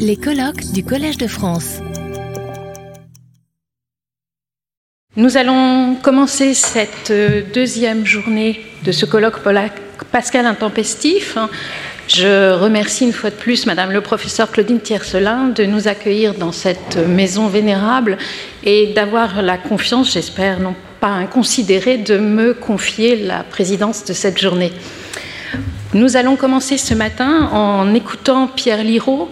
[0.00, 1.78] Les colloques du Collège de France.
[5.14, 9.38] Nous allons commencer cette euh, deuxième journée de ce colloque
[10.10, 11.38] Pascal intempestif.
[12.08, 16.52] Je remercie une fois de plus Madame le professeur Claudine Tiercelin de nous accueillir dans
[16.52, 18.18] cette maison vénérable
[18.64, 24.40] et d'avoir la confiance, j'espère non pas inconsidérée, de me confier la présidence de cette
[24.40, 24.72] journée.
[25.96, 29.30] Nous allons commencer ce matin en écoutant Pierre Liraud,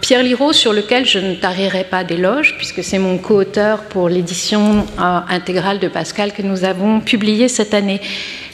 [0.00, 4.86] Pierre Liraud, sur lequel je ne tarirai pas d'éloge, puisque c'est mon co-auteur pour l'édition
[5.00, 8.00] euh, intégrale de Pascal que nous avons publiée cette année.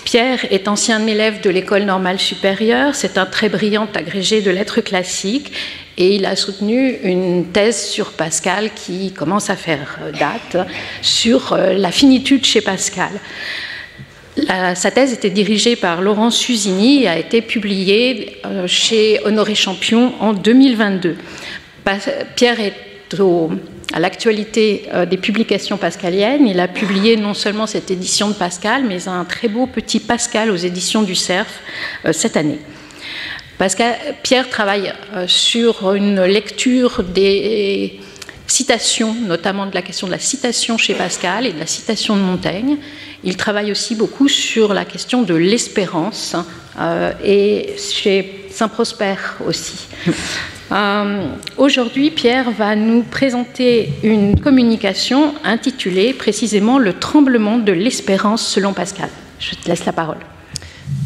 [0.06, 4.80] Pierre est ancien élève de l'école normale supérieure, c'est un très brillant agrégé de lettres
[4.80, 5.52] classiques
[5.98, 10.66] et il a soutenu une thèse sur Pascal qui commence à faire date
[11.02, 13.10] sur euh, la finitude chez Pascal
[14.74, 20.12] sa thèse était dirigée par Laurent Susini et a été publiée euh, chez Honoré Champion
[20.20, 21.16] en 2022.
[22.34, 22.74] Pierre est
[23.92, 26.46] à l'actualité euh, des publications pascaliennes.
[26.46, 30.50] Il a publié non seulement cette édition de Pascal, mais un très beau petit Pascal
[30.50, 31.46] aux éditions du Cerf
[32.04, 32.58] euh, cette année.
[34.22, 34.92] Pierre travaille
[35.26, 37.98] sur une lecture des
[38.46, 42.22] citation, notamment de la question de la citation chez Pascal et de la citation de
[42.22, 42.78] Montaigne.
[43.26, 46.36] Il travaille aussi beaucoup sur la question de l'espérance
[46.78, 49.88] euh, et chez Saint-Prosper aussi.
[50.72, 58.72] Euh, aujourd'hui, Pierre va nous présenter une communication intitulée précisément Le tremblement de l'espérance selon
[58.72, 59.08] Pascal.
[59.38, 60.16] Je te laisse la parole.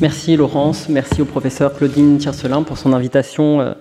[0.00, 3.74] Merci Laurence, merci au professeur Claudine Tiercelin pour son invitation euh,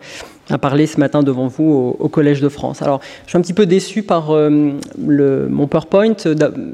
[0.50, 2.82] à parler ce matin devant vous au, Collège de France.
[2.82, 4.50] Alors, je suis un petit peu déçu par euh,
[4.98, 6.16] mon PowerPoint.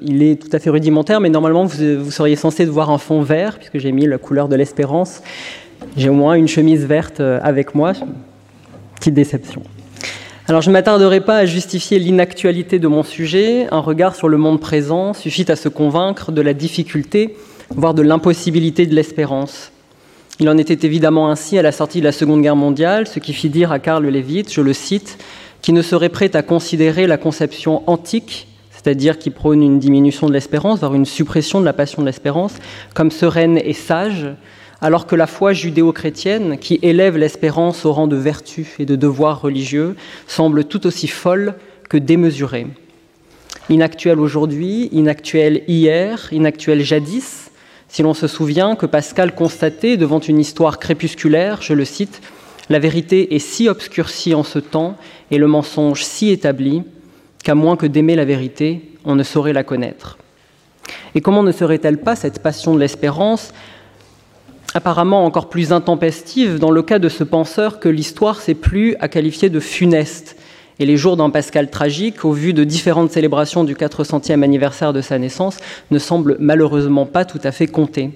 [0.01, 3.57] Il est tout à fait rudimentaire, mais normalement, vous, seriez censé voir un fond vert,
[3.57, 5.21] puisque j'ai mis la couleur de l'espérance.
[5.97, 7.93] J'ai au moins une chemise verte euh, avec moi.
[8.95, 9.61] Petite déception.
[10.47, 13.67] Alors, je ne m'attarderai pas à justifier l'inactualité de mon sujet.
[13.71, 17.35] Un regard sur le monde présent suffit à se convaincre de la difficulté,
[17.69, 19.71] voire de l'impossibilité de l'espérance.
[20.41, 23.31] Il en était évidemment ainsi à la sortie de la Seconde Guerre mondiale, ce qui
[23.31, 25.17] fit dire à Karl Levitt, je le cite,
[25.61, 30.33] qui ne serait prêt à considérer la conception antique, c'est-à-dire qui prône une diminution de
[30.33, 32.51] l'espérance, voire une suppression de la passion de l'espérance,
[32.93, 34.27] comme sereine et sage,
[34.81, 39.41] alors que la foi judéo-chrétienne, qui élève l'espérance au rang de vertu et de devoir
[39.41, 39.95] religieux,
[40.27, 41.55] semble tout aussi folle
[41.87, 42.67] que démesurée.
[43.69, 47.51] Inactuelle aujourd'hui, inactuelle hier, inactuelle jadis,
[47.95, 52.21] si l'on se souvient que Pascal constatait devant une histoire crépusculaire, je le cite,
[52.67, 54.97] La vérité est si obscurcie en ce temps
[55.31, 56.83] et le mensonge si établi
[57.41, 60.17] qu'à moins que d'aimer la vérité, on ne saurait la connaître.
[61.13, 63.53] Et comment ne serait-elle pas cette passion de l'espérance
[64.73, 69.07] apparemment encore plus intempestive dans le cas de ce penseur que l'histoire s'est plus à
[69.07, 70.35] qualifier de funeste
[70.79, 75.01] et les jours d'un Pascal tragique, au vu de différentes célébrations du 400e anniversaire de
[75.01, 75.57] sa naissance,
[75.91, 78.11] ne semblent malheureusement pas tout à fait comptés.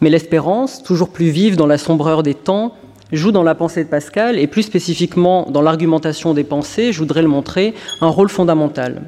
[0.00, 2.74] Mais l'espérance, toujours plus vive dans la sombreur des temps,
[3.12, 7.22] joue dans la pensée de Pascal, et plus spécifiquement dans l'argumentation des pensées, je voudrais
[7.22, 9.02] le montrer, un rôle fondamental.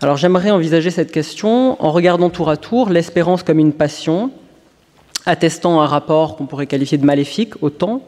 [0.00, 4.30] Alors j'aimerais envisager cette question en regardant tour à tour l'espérance comme une passion,
[5.26, 8.02] attestant un rapport qu'on pourrait qualifier de maléfique au temps,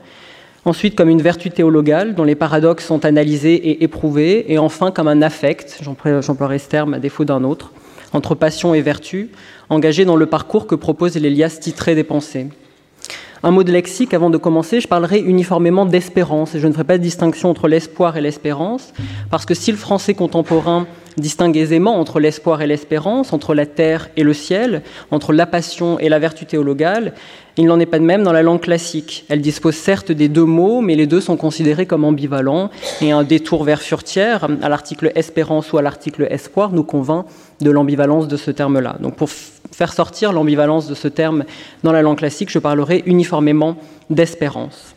[0.64, 5.08] ensuite comme une vertu théologale dont les paradoxes sont analysés et éprouvés, et enfin comme
[5.08, 7.72] un affect, j'emploierai ce terme à défaut d'un autre,
[8.12, 9.30] entre passion et vertu,
[9.68, 12.48] engagé dans le parcours que propose l'Élias titré des pensées.
[13.42, 16.84] Un mot de lexique avant de commencer, je parlerai uniformément d'espérance et je ne ferai
[16.84, 18.92] pas de distinction entre l'espoir et l'espérance,
[19.30, 20.86] parce que si le français contemporain
[21.20, 25.98] distingue aisément entre l'espoir et l'espérance, entre la terre et le ciel, entre la passion
[25.98, 27.14] et la vertu théologale,
[27.56, 29.24] il n'en est pas de même dans la langue classique.
[29.28, 32.70] Elle dispose certes des deux mots, mais les deux sont considérés comme ambivalents,
[33.00, 37.26] et un détour vers furtière, à l'article espérance ou à l'article espoir, nous convainc
[37.60, 38.96] de l'ambivalence de ce terme-là.
[39.00, 41.44] Donc pour faire sortir l'ambivalence de ce terme
[41.82, 43.76] dans la langue classique, je parlerai uniformément
[44.08, 44.94] d'espérance.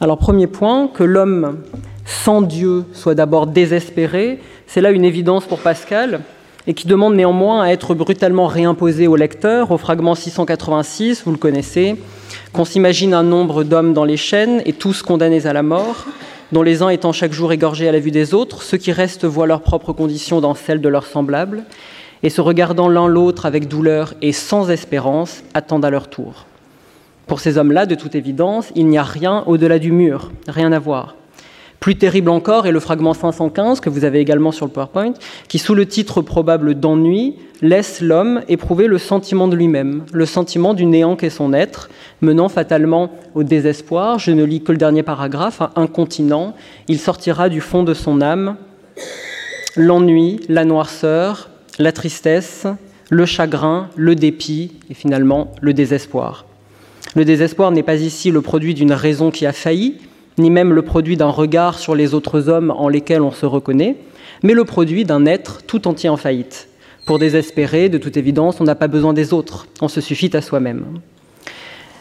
[0.00, 1.60] Alors premier point, que l'homme
[2.04, 6.20] sans Dieu soit d'abord désespéré, c'est là une évidence pour Pascal,
[6.66, 11.38] et qui demande néanmoins à être brutalement réimposé au lecteur, au fragment 686, vous le
[11.38, 11.96] connaissez,
[12.52, 16.04] qu'on s'imagine un nombre d'hommes dans les chaînes et tous condamnés à la mort,
[16.52, 19.24] dont les uns étant chaque jour égorgés à la vue des autres, ceux qui restent
[19.24, 21.64] voient leurs propres conditions dans celles de leurs semblables,
[22.22, 26.44] et se regardant l'un l'autre avec douleur et sans espérance, attendent à leur tour.
[27.26, 30.78] Pour ces hommes-là, de toute évidence, il n'y a rien au-delà du mur, rien à
[30.78, 31.14] voir.
[31.80, 35.14] Plus terrible encore est le fragment 515 que vous avez également sur le PowerPoint,
[35.46, 40.74] qui sous le titre probable d'ennui laisse l'homme éprouver le sentiment de lui-même, le sentiment
[40.74, 41.88] du néant qu'est son être,
[42.20, 44.18] menant fatalement au désespoir.
[44.18, 46.54] Je ne lis que le dernier paragraphe, hein, incontinent,
[46.88, 48.56] il sortira du fond de son âme
[49.76, 52.66] l'ennui, la noirceur, la tristesse,
[53.10, 56.44] le chagrin, le dépit et finalement le désespoir.
[57.14, 59.96] Le désespoir n'est pas ici le produit d'une raison qui a failli,
[60.38, 63.96] ni même le produit d'un regard sur les autres hommes en lesquels on se reconnaît,
[64.42, 66.68] mais le produit d'un être tout entier en faillite.
[67.06, 70.42] Pour désespérer, de toute évidence, on n'a pas besoin des autres, on se suffit à
[70.42, 70.84] soi-même.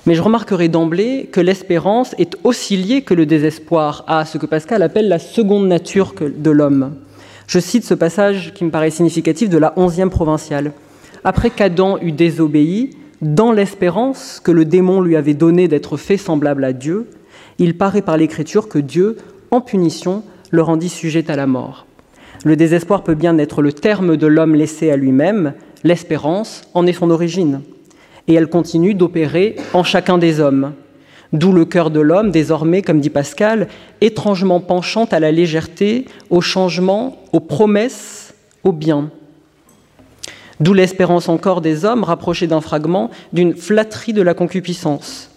[0.05, 4.45] Mais je remarquerai d'emblée que l'espérance est aussi liée que le désespoir à ce que
[4.45, 6.95] Pascal appelle la seconde nature de l'homme.
[7.47, 10.73] Je cite ce passage qui me paraît significatif de la onzième provinciale.
[11.23, 12.91] Après qu'Adam eut désobéi,
[13.21, 17.07] dans l'espérance que le démon lui avait donnée d'être fait semblable à Dieu,
[17.59, 19.17] il paraît par l'Écriture que Dieu,
[19.51, 21.85] en punition, le rendit sujet à la mort.
[22.45, 26.93] Le désespoir peut bien être le terme de l'homme laissé à lui-même, l'espérance en est
[26.93, 27.61] son origine.
[28.27, 30.73] Et elle continue d'opérer en chacun des hommes.
[31.33, 33.67] D'où le cœur de l'homme, désormais, comme dit Pascal,
[34.01, 38.33] étrangement penchant à la légèreté, au changement, aux promesses,
[38.63, 39.09] au bien.
[40.59, 45.29] D'où l'espérance encore des hommes, rapprochée d'un fragment, d'une flatterie de la concupiscence.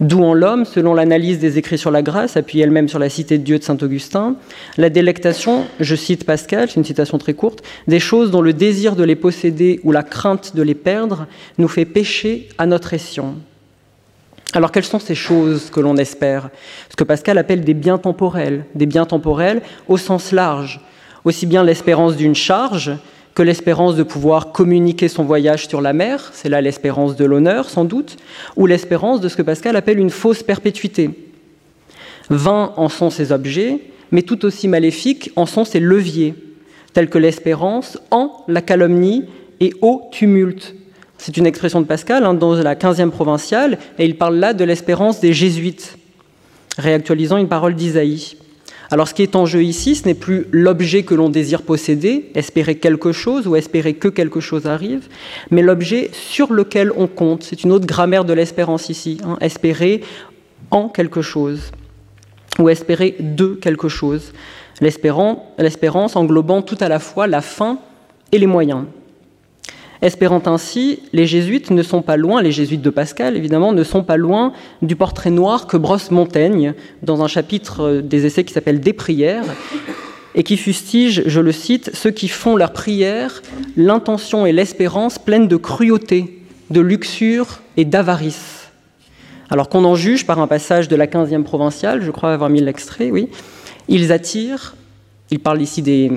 [0.00, 3.38] D'où en l'homme, selon l'analyse des écrits sur la grâce, appuyée elle-même sur la cité
[3.38, 4.36] de Dieu de saint Augustin,
[4.76, 8.96] la délectation, je cite Pascal, c'est une citation très courte, des choses dont le désir
[8.96, 11.26] de les posséder ou la crainte de les perdre
[11.58, 13.34] nous fait pécher à notre escient.
[14.54, 16.50] Alors quelles sont ces choses que l'on espère?
[16.90, 20.80] Ce que Pascal appelle des biens temporels, des biens temporels au sens large,
[21.24, 22.92] aussi bien l'espérance d'une charge
[23.34, 27.70] que l'espérance de pouvoir communiquer son voyage sur la mer, c'est là l'espérance de l'honneur
[27.70, 28.16] sans doute,
[28.56, 31.10] ou l'espérance de ce que Pascal appelle une fausse perpétuité.
[32.28, 33.78] Vains en sont ces objets,
[34.10, 36.34] mais tout aussi maléfiques en sont ces leviers,
[36.92, 39.24] tels que l'espérance en la calomnie
[39.60, 40.74] et au tumulte.
[41.16, 44.64] C'est une expression de Pascal hein, dans la 15e provinciale, et il parle là de
[44.64, 45.96] l'espérance des jésuites,
[46.76, 48.36] réactualisant une parole d'Isaïe.
[48.92, 52.30] Alors ce qui est en jeu ici, ce n'est plus l'objet que l'on désire posséder,
[52.34, 55.08] espérer quelque chose ou espérer que quelque chose arrive,
[55.50, 57.42] mais l'objet sur lequel on compte.
[57.42, 59.38] C'est une autre grammaire de l'espérance ici, hein.
[59.40, 60.02] espérer
[60.70, 61.72] en quelque chose
[62.58, 64.34] ou espérer de quelque chose.
[64.82, 67.78] L'espérance englobant tout à la fois la fin
[68.30, 68.84] et les moyens.
[70.02, 74.02] Espérant ainsi, les jésuites ne sont pas loin, les jésuites de Pascal évidemment, ne sont
[74.02, 74.52] pas loin
[74.82, 79.44] du portrait noir que brosse Montaigne dans un chapitre des essais qui s'appelle Des prières
[80.34, 83.42] et qui fustige, je le cite, ceux qui font leur prière
[83.76, 88.70] l'intention et l'espérance pleines de cruauté, de luxure et d'avarice.
[89.50, 92.60] Alors qu'on en juge par un passage de la 15e provinciale, je crois avoir mis
[92.60, 93.28] l'extrait, oui,
[93.86, 94.74] ils attirent
[95.32, 96.10] il parle ici des,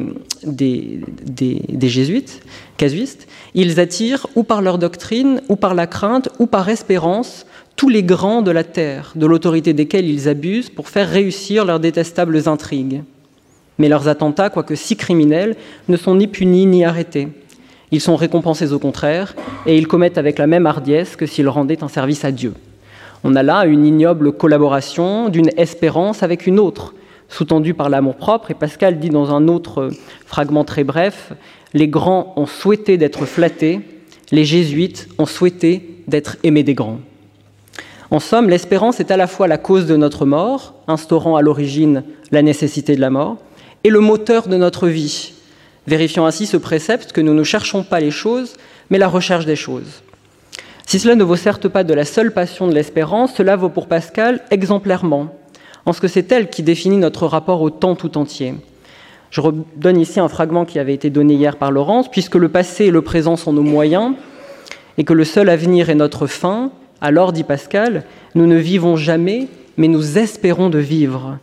[1.81, 2.41] jésuites,
[2.75, 7.45] casuistes, ils attirent ou par leur doctrine, ou par la crainte, ou par espérance,
[7.77, 11.79] tous les grands de la terre, de l'autorité desquels ils abusent pour faire réussir leurs
[11.79, 13.03] détestables intrigues.
[13.79, 15.55] Mais leurs attentats, quoique si criminels,
[15.87, 17.29] ne sont ni punis ni arrêtés.
[17.91, 19.33] Ils sont récompensés au contraire,
[19.65, 22.53] et ils commettent avec la même hardiesse que s'ils rendaient un service à Dieu.
[23.23, 26.93] On a là une ignoble collaboration d'une espérance avec une autre,
[27.29, 28.51] sous-tendu par l'amour-propre.
[28.51, 29.89] Et Pascal dit dans un autre
[30.25, 31.33] fragment très bref,
[31.73, 33.81] les grands ont souhaité d'être flattés,
[34.31, 36.99] les jésuites ont souhaité d'être aimés des grands.
[38.11, 42.03] En somme, l'espérance est à la fois la cause de notre mort, instaurant à l'origine
[42.31, 43.37] la nécessité de la mort,
[43.83, 45.33] et le moteur de notre vie,
[45.87, 48.53] vérifiant ainsi ce précepte que nous ne cherchons pas les choses,
[48.89, 50.03] mais la recherche des choses.
[50.85, 53.87] Si cela ne vaut certes pas de la seule passion de l'espérance, cela vaut pour
[53.87, 55.35] Pascal exemplairement
[55.85, 58.55] en ce que c'est elle qui définit notre rapport au temps tout entier.
[59.29, 62.85] Je redonne ici un fragment qui avait été donné hier par Laurence, puisque le passé
[62.85, 64.13] et le présent sont nos moyens,
[64.97, 69.47] et que le seul avenir est notre fin, alors, dit Pascal, nous ne vivons jamais,
[69.77, 71.37] mais nous espérons de vivre,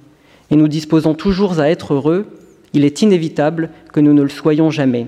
[0.51, 2.27] et nous disposons toujours à être heureux,
[2.73, 5.07] il est inévitable que nous ne le soyons jamais.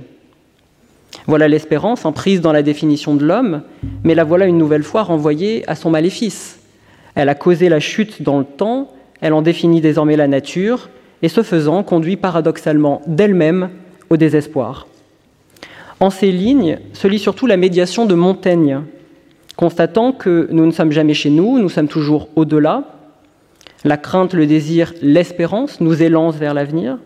[1.27, 3.63] Voilà l'espérance, en prise dans la définition de l'homme,
[4.03, 6.61] mais la voilà une nouvelle fois renvoyée à son maléfice.
[7.15, 10.89] Elle a causé la chute dans le temps, elle en définit désormais la nature,
[11.23, 13.71] et ce faisant conduit paradoxalement d'elle-même
[14.11, 14.87] au désespoir.
[16.01, 18.81] En ces lignes se lit surtout la médiation de Montaigne,
[19.57, 22.85] constatant que nous ne sommes jamais chez nous, nous sommes toujours au-delà.
[23.85, 26.99] La crainte, le désir, l'espérance nous élancent vers l'avenir.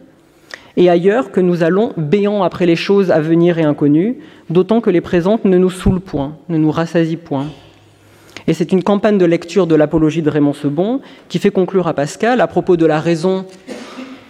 [0.77, 4.91] Et ailleurs que nous allons béant après les choses à venir et inconnues, d'autant que
[4.91, 7.47] les présentes ne nous saoulent point, ne nous rassasient point.
[8.49, 11.93] Et c'est une campagne de lecture de l'apologie de Raymond Sebon qui fait conclure à
[11.93, 13.45] Pascal à propos de la raison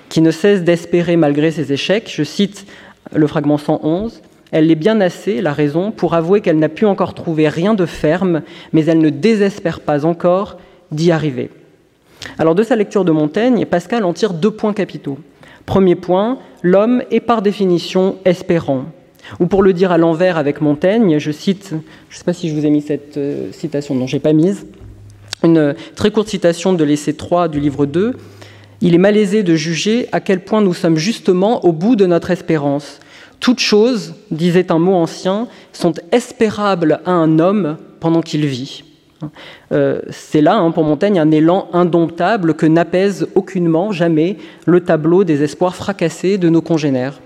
[0.08, 2.12] qui ne cesse d'espérer malgré ses échecs.
[2.12, 2.66] Je cite
[3.14, 4.20] le fragment 111.
[4.50, 7.86] Elle l'est bien assez, la raison, pour avouer qu'elle n'a pu encore trouver rien de
[7.86, 10.58] ferme, mais elle ne désespère pas encore
[10.90, 11.50] d'y arriver.
[12.40, 15.18] Alors de sa lecture de Montaigne, Pascal en tire deux points capitaux.
[15.64, 18.86] Premier point, l'homme est par définition espérant.
[19.40, 22.48] Ou pour le dire à l'envers avec Montaigne, je cite, je ne sais pas si
[22.48, 24.66] je vous ai mis cette euh, citation, non, je n'ai pas mise,
[25.44, 28.14] une très courte citation de l'essai 3 du livre 2.
[28.80, 32.30] Il est malaisé de juger à quel point nous sommes justement au bout de notre
[32.30, 33.00] espérance.
[33.40, 38.84] Toutes choses, disait un mot ancien, sont espérables à un homme pendant qu'il vit.
[39.72, 45.24] Euh, c'est là, hein, pour Montaigne, un élan indomptable que n'apaise aucunement, jamais, le tableau
[45.24, 47.20] des espoirs fracassés de nos congénères.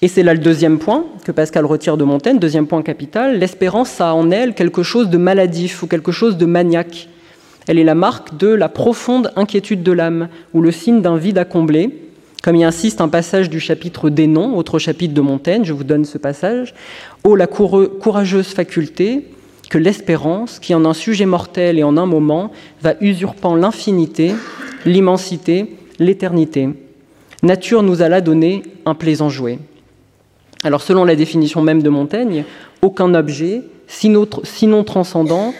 [0.00, 3.40] Et c'est là le deuxième point que Pascal retire de Montaigne, deuxième point capital.
[3.40, 7.08] L'espérance a en elle quelque chose de maladif ou quelque chose de maniaque.
[7.66, 11.38] Elle est la marque de la profonde inquiétude de l'âme ou le signe d'un vide
[11.38, 11.90] à combler.
[12.44, 15.82] Comme y insiste un passage du chapitre des noms, autre chapitre de Montaigne, je vous
[15.82, 16.74] donne ce passage.
[17.24, 19.24] Ô la courageuse faculté
[19.68, 22.52] que l'espérance, qui en un sujet mortel et en un moment,
[22.82, 24.32] va usurpant l'infinité,
[24.86, 26.68] l'immensité, l'éternité.
[27.42, 29.58] Nature nous a là donné un plaisant jouet.
[30.64, 32.44] Alors selon la définition même de Montaigne,
[32.82, 35.54] aucun objet, sinon transcendant,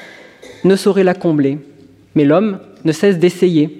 [0.64, 1.58] ne saurait la combler.
[2.14, 3.78] Mais l'homme ne cesse d'essayer.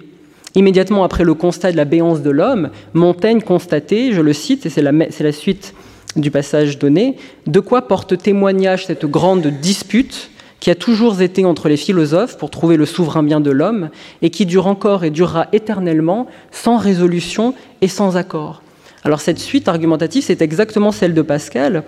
[0.55, 4.69] Immédiatement après le constat de la béance de l'homme, Montaigne constatait, je le cite, et
[4.69, 5.73] c'est la, la suite
[6.15, 11.69] du passage donné, de quoi porte témoignage cette grande dispute qui a toujours été entre
[11.69, 13.89] les philosophes pour trouver le souverain bien de l'homme
[14.21, 18.61] et qui dure encore et durera éternellement sans résolution et sans accord.
[19.03, 21.83] Alors cette suite argumentative, c'est exactement celle de Pascal,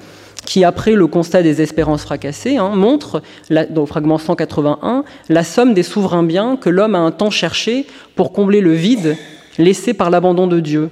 [0.46, 5.74] qui, après le constat des espérances fracassées, hein, montre, dans le fragment 181, la somme
[5.74, 9.18] des souverains biens que l'homme a un temps cherché pour combler le vide
[9.58, 10.90] laissé par l'abandon de Dieu,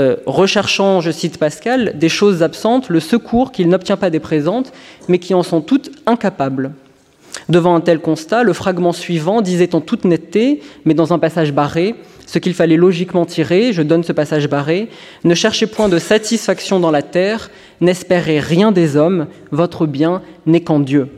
[0.00, 4.72] euh, recherchant, je cite Pascal, des choses absentes, le secours qu'il n'obtient pas des présentes,
[5.08, 6.72] mais qui en sont toutes incapables.
[7.48, 11.52] Devant un tel constat, le fragment suivant disait en toute netteté, mais dans un passage
[11.52, 11.94] barré,
[12.26, 14.88] ce qu'il fallait logiquement tirer, je donne ce passage barré,
[15.24, 20.62] ne cherchez point de satisfaction dans la terre, n'espérez rien des hommes, votre bien n'est
[20.62, 21.08] qu'en Dieu.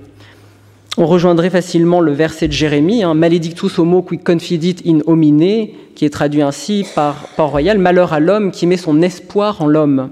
[0.98, 6.04] On rejoindrait facilement le verset de Jérémie, hein, Maledictus homo qui confidit in homine, qui
[6.04, 10.10] est traduit ainsi par Port-Royal, Malheur à l'homme qui met son espoir en l'homme.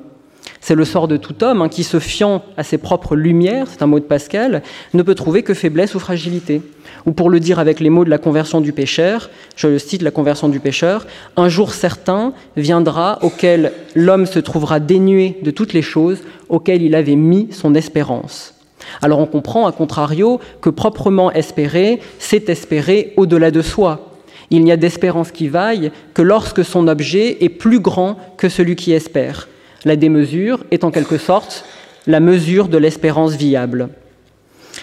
[0.61, 3.83] C'est le sort de tout homme hein, qui, se fiant à ses propres lumières, c'est
[3.83, 4.63] un mot de Pascal,
[4.93, 6.61] ne peut trouver que faiblesse ou fragilité.
[7.07, 10.03] Ou pour le dire avec les mots de la conversion du pécheur, je le cite,
[10.03, 15.73] la conversion du pécheur, un jour certain viendra auquel l'homme se trouvera dénué de toutes
[15.73, 16.19] les choses
[16.51, 18.55] auxquelles il avait mis son espérance.
[19.01, 24.11] Alors on comprend, à contrario, que proprement espérer, c'est espérer au-delà de soi.
[24.51, 28.77] Il n'y a d'espérance qui vaille que lorsque son objet est plus grand que celui
[28.77, 29.49] qui espère.
[29.85, 31.65] La démesure est en quelque sorte
[32.07, 33.89] la mesure de l'espérance viable.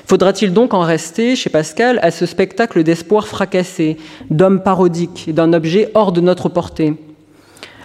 [0.06, 3.98] Faudra-t-il donc en rester, chez Pascal, à ce spectacle d'espoir fracassé,
[4.30, 6.96] d'homme parodique, d'un objet hors de notre portée?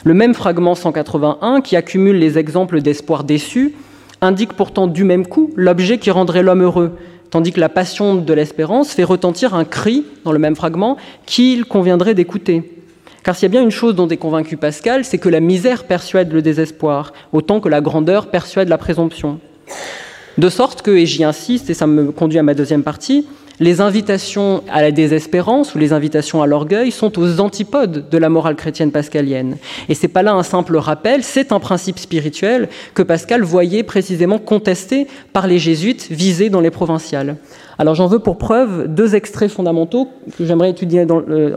[0.05, 3.75] Le même fragment 181, qui accumule les exemples d'espoir déçus,
[4.21, 6.93] indique pourtant du même coup l'objet qui rendrait l'homme heureux,
[7.31, 11.67] tandis que la passion de l'espérance fait retentir un cri, dans le même fragment, qu'il
[11.67, 12.82] conviendrait d'écouter.
[13.23, 15.85] Car s'il y a bien une chose dont est convaincu Pascal, c'est que la misère
[15.85, 19.39] persuade le désespoir, autant que la grandeur persuade la présomption.
[20.39, 23.27] De sorte que, et j'y insiste, et ça me conduit à ma deuxième partie,
[23.61, 28.29] les invitations à la désespérance ou les invitations à l'orgueil sont aux antipodes de la
[28.29, 29.57] morale chrétienne pascalienne.
[29.89, 34.39] Et c'est pas là un simple rappel, c'est un principe spirituel que Pascal voyait précisément
[34.39, 37.37] contesté par les jésuites visés dans les provinciales.
[37.83, 40.09] Alors j'en veux pour preuve deux extraits fondamentaux
[40.39, 41.05] que j'aimerais étudier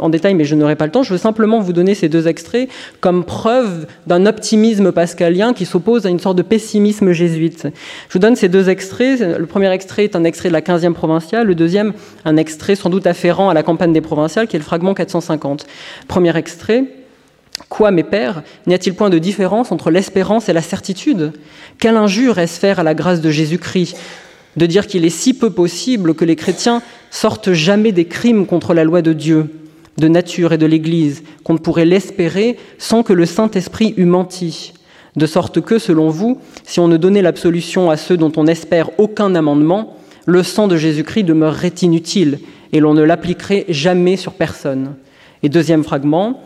[0.01, 1.03] en détail, mais je n'aurai pas le temps.
[1.03, 2.67] Je veux simplement vous donner ces deux extraits
[2.99, 7.67] comme preuve d'un optimisme pascalien qui s'oppose à une sorte de pessimisme jésuite.
[8.09, 9.19] Je vous donne ces deux extraits.
[9.19, 11.93] Le premier extrait est un extrait de la 15e provinciale, le deuxième
[12.25, 15.67] un extrait sans doute afférent à la campagne des provinciales, qui est le fragment 450.
[16.07, 16.85] Premier extrait.
[17.69, 21.33] Quoi, mes pères, n'y a-t-il point de différence entre l'espérance et la certitude?
[21.79, 23.95] Quelle injure est-ce faire à la grâce de Jésus-Christ?
[24.57, 26.81] De dire qu'il est si peu possible que les chrétiens
[27.11, 29.49] sortent jamais des crimes contre la loi de Dieu,
[29.97, 34.73] de nature et de l'Église, qu'on ne pourrait l'espérer sans que le Saint-Esprit eût menti,
[35.15, 38.89] de sorte que, selon vous, si on ne donnait l'absolution à ceux dont on n'espère
[38.99, 42.39] aucun amendement, le sang de Jésus-Christ demeurerait inutile
[42.73, 44.95] et l'on ne l'appliquerait jamais sur personne.
[45.43, 46.41] Et deuxième fragment,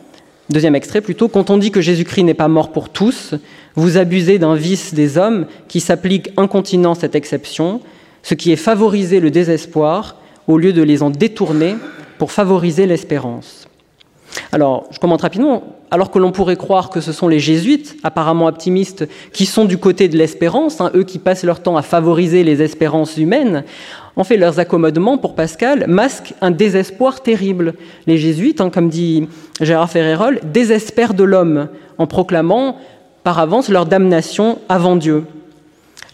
[0.50, 3.34] deuxième extrait plutôt, quand on dit que Jésus-Christ n'est pas mort pour tous,
[3.76, 7.82] vous abusez d'un vice des hommes qui s'applique incontinent cette exception,
[8.24, 10.16] ce qui est favoriser le désespoir
[10.48, 11.76] au lieu de les en détourner
[12.18, 13.68] pour favoriser l'espérance.
[14.52, 15.64] Alors, je commente rapidement.
[15.92, 19.78] Alors que l'on pourrait croire que ce sont les jésuites, apparemment optimistes, qui sont du
[19.78, 23.64] côté de l'espérance, hein, eux qui passent leur temps à favoriser les espérances humaines,
[24.16, 27.74] en fait, leurs accommodements, pour Pascal, masquent un désespoir terrible.
[28.06, 29.28] Les jésuites, hein, comme dit
[29.62, 32.78] Gérard Ferrérol, désespèrent de l'homme en proclamant
[33.24, 35.24] par avance leur damnation avant Dieu.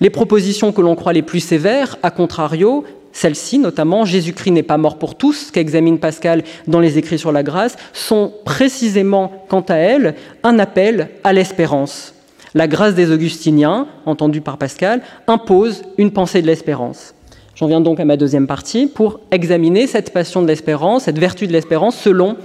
[0.01, 2.83] Les propositions que l'on croit les plus sévères, à contrario,
[3.13, 7.43] celles-ci notamment, Jésus-Christ n'est pas mort pour tous, qu'examine Pascal dans les écrits sur la
[7.43, 12.13] grâce, sont précisément, quant à elles, un appel à l'espérance.
[12.53, 17.13] La grâce des Augustiniens, entendue par Pascal, impose une pensée de l'espérance.
[17.55, 21.47] J'en viens donc à ma deuxième partie pour examiner cette passion de l'espérance, cette vertu
[21.47, 22.35] de l'espérance selon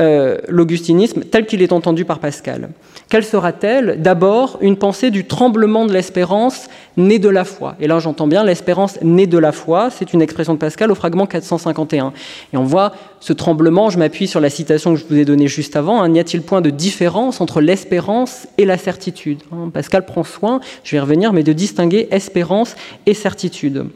[0.00, 2.70] euh, l'augustinisme tel qu'il est entendu par Pascal.
[3.08, 7.76] Quelle sera-t-elle D'abord, une pensée du tremblement de l'espérance née de la foi.
[7.78, 10.96] Et là, j'entends bien l'espérance née de la foi, c'est une expression de Pascal au
[10.96, 12.12] fragment 451.
[12.52, 15.46] Et on voit ce tremblement, je m'appuie sur la citation que je vous ai donnée
[15.46, 16.08] juste avant, hein.
[16.08, 19.70] n'y a-t-il point de différence entre l'espérance et la certitude hein?
[19.72, 22.74] Pascal prend soin, je vais y revenir, mais de distinguer espérance
[23.06, 23.86] et certitude.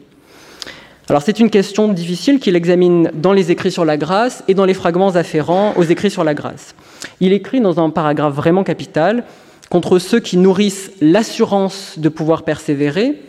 [1.11, 4.63] Alors c'est une question difficile qu'il examine dans les écrits sur la grâce et dans
[4.63, 6.73] les fragments afférents aux écrits sur la grâce.
[7.19, 9.25] Il écrit dans un paragraphe vraiment capital
[9.69, 13.21] contre ceux qui nourrissent l'assurance de pouvoir persévérer,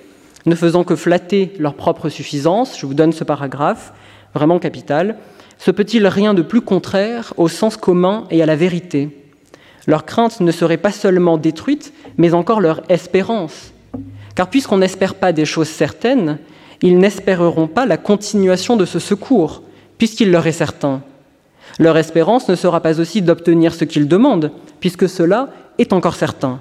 [0.47, 2.79] ne faisant que flatter leur propre suffisance.
[2.79, 3.93] Je vous donne ce paragraphe,
[4.33, 5.17] vraiment capital.
[5.59, 9.09] Se peut-il rien de plus contraire au sens commun et à la vérité?
[9.89, 13.73] Leur crainte ne serait pas seulement détruite, mais encore leur espérance.
[14.37, 16.39] Car puisqu'on n'espère pas des choses certaines,
[16.83, 19.63] ils n'espéreront pas la continuation de ce secours,
[19.99, 21.03] puisqu'il leur est certain.
[21.79, 25.49] Leur espérance ne sera pas aussi d'obtenir ce qu'ils demandent, puisque cela
[25.79, 26.61] est encore certain.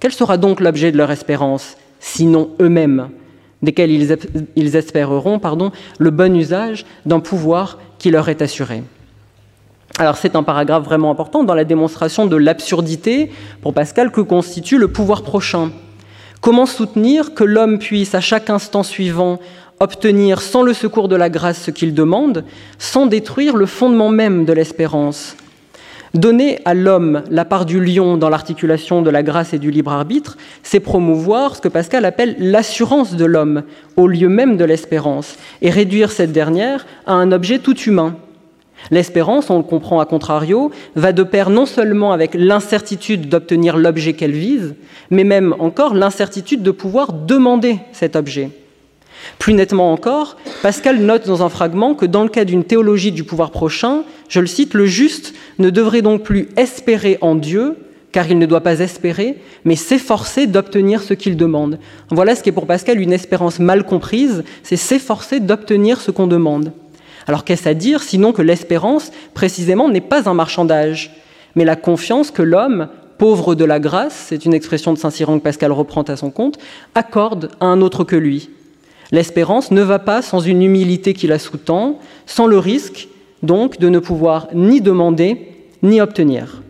[0.00, 3.08] Quel sera donc l'objet de leur espérance, sinon eux-mêmes,
[3.62, 8.82] desquels ils, espéreront pardon, le bon usage d'un pouvoir qui leur est assuré?
[9.98, 13.30] Alors c'est un paragraphe vraiment important dans la démonstration de l'absurdité,
[13.62, 15.70] pour Pascal, que constitue le pouvoir prochain.
[16.46, 19.40] Comment soutenir que l'homme puisse, à chaque instant suivant,
[19.80, 22.44] obtenir sans le secours de la grâce ce qu'il demande,
[22.78, 25.36] sans détruire le fondement même de l'espérance?
[26.14, 29.90] Donner à l'homme la part du lion dans l'articulation de la grâce et du libre
[29.90, 33.64] arbitre, c'est promouvoir ce que Pascal appelle l'assurance de l'homme
[33.96, 38.14] au lieu même de l'espérance, et réduire cette dernière à un objet tout humain,
[38.90, 44.12] L'espérance, on le comprend à contrario, va de pair non seulement avec l'incertitude d'obtenir l'objet
[44.12, 44.74] qu'elle vise,
[45.10, 48.50] mais même encore l'incertitude de pouvoir demander cet objet.
[49.38, 53.24] Plus nettement encore, Pascal note dans un fragment que dans le cas d'une théologie du
[53.24, 57.76] pouvoir prochain, je le cite, le juste ne devrait donc plus espérer en Dieu,
[58.12, 61.78] car il ne doit pas espérer, mais s'efforcer d'obtenir ce qu'il demande.
[62.10, 66.26] Voilà ce qui est pour Pascal une espérance mal comprise, c'est s'efforcer d'obtenir ce qu'on
[66.26, 66.72] demande.
[67.26, 71.16] Alors qu'est-ce à dire sinon que l'espérance, précisément, n'est pas un marchandage,
[71.54, 75.44] mais la confiance que l'homme, pauvre de la grâce, c'est une expression de Saint-Cyran que
[75.44, 76.58] Pascal reprend à son compte,
[76.94, 78.50] accorde à un autre que lui.
[79.10, 83.08] L'espérance ne va pas sans une humilité qui la sous-tend, sans le risque,
[83.42, 86.62] donc, de ne pouvoir ni demander ni obtenir.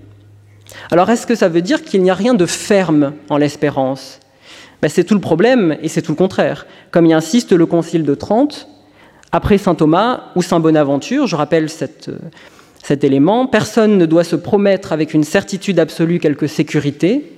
[0.90, 4.20] Alors est-ce que ça veut dire qu'il n'y a rien de ferme en l'espérance?
[4.82, 6.66] Ben, C'est tout le problème et c'est tout le contraire.
[6.90, 8.68] Comme y insiste le Concile de Trente,
[9.32, 14.92] après saint Thomas ou saint Bonaventure, je rappelle cet élément, personne ne doit se promettre
[14.92, 17.32] avec une certitude absolue quelque sécurité,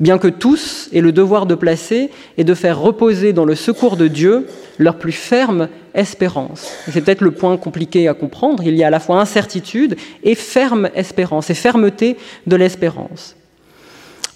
[0.00, 3.96] bien que tous aient le devoir de placer et de faire reposer dans le secours
[3.96, 4.46] de Dieu
[4.78, 6.72] leur plus ferme espérance.
[6.90, 10.34] C'est peut-être le point compliqué à comprendre, il y a à la fois incertitude et
[10.34, 12.16] ferme espérance, et fermeté
[12.46, 13.36] de l'espérance.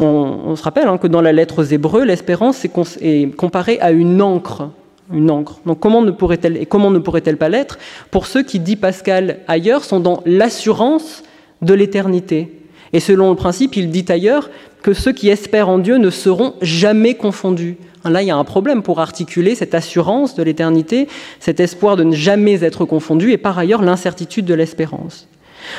[0.01, 4.23] On, se rappelle hein, que dans la lettre aux Hébreux, l'espérance est comparée à une
[4.23, 4.71] encre
[5.13, 5.61] une encre.
[5.67, 7.79] Donc comment ne pourrait-elle et comment ne pourrait-elle pas l'être?
[8.11, 11.23] Pour ceux qui, dit Pascal ailleurs, sont dans l'assurance
[11.63, 12.53] de l'éternité
[12.93, 14.51] Et selon le principe, il dit ailleurs
[14.83, 17.77] que ceux qui espèrent en Dieu ne seront jamais confondus.
[18.05, 21.09] Là, il y a un problème pour articuler cette assurance de l'éternité,
[21.41, 25.29] cet espoir de ne jamais être confondu, et par ailleurs l'incertitude de l'espérance.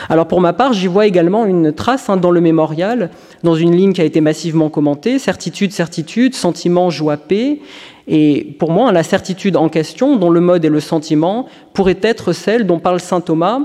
[0.10, 3.10] Alors pour ma part, j'y vois également une trace hein, dans le mémorial,
[3.44, 7.60] dans une ligne qui a été massivement commentée, certitude, certitude, sentiment, joie, paix,
[8.08, 12.34] et pour moi, la certitude en question, dont le mode et le sentiment, pourrait être
[12.34, 13.60] celle dont parle saint Thomas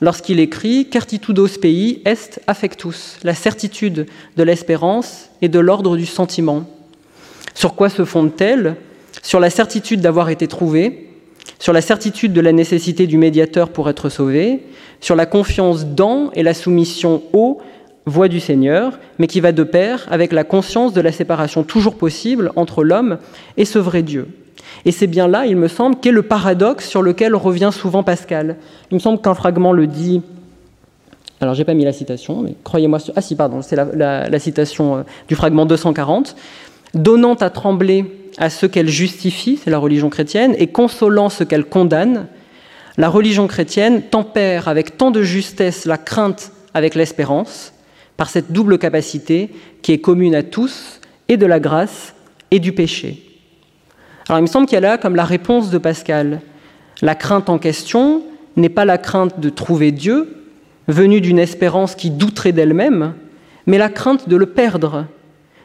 [0.00, 4.06] lorsqu'il écrit Certitudos pei est affectus, la certitude
[4.38, 6.64] de l'espérance et de l'ordre du sentiment.
[7.54, 8.76] Sur quoi se fonde-t-elle?
[9.22, 11.09] Sur la certitude d'avoir été trouvé,
[11.60, 14.64] sur la certitude de la nécessité du médiateur pour être sauvé,
[15.00, 17.58] sur la confiance dans et la soumission au
[18.06, 21.96] voix du Seigneur, mais qui va de pair avec la conscience de la séparation toujours
[21.96, 23.18] possible entre l'homme
[23.58, 24.26] et ce vrai Dieu.
[24.86, 28.56] Et c'est bien là, il me semble, qu'est le paradoxe sur lequel revient souvent Pascal.
[28.90, 30.22] Il me semble qu'un fragment le dit
[31.42, 35.02] alors j'ai pas mis la citation, mais croyez-moi, ah si, pardon, c'est la, citation euh,
[35.26, 36.36] du fragment 240,
[36.94, 38.04] donnant à trembler
[38.38, 42.26] à ce qu'elle justifie, c'est la religion chrétienne, et consolant ce qu'elle condamne,
[42.96, 47.72] la religion chrétienne tempère avec tant de justesse la crainte avec l'espérance,
[48.16, 49.50] par cette double capacité
[49.82, 52.14] qui est commune à tous, et de la grâce
[52.50, 53.22] et du péché.
[54.28, 56.40] Alors il me semble qu'il y a là comme la réponse de Pascal.
[57.02, 58.22] La crainte en question
[58.56, 60.36] n'est pas la crainte de trouver Dieu,
[60.88, 63.14] venue d'une espérance qui douterait d'elle-même,
[63.66, 65.06] mais la crainte de le perdre,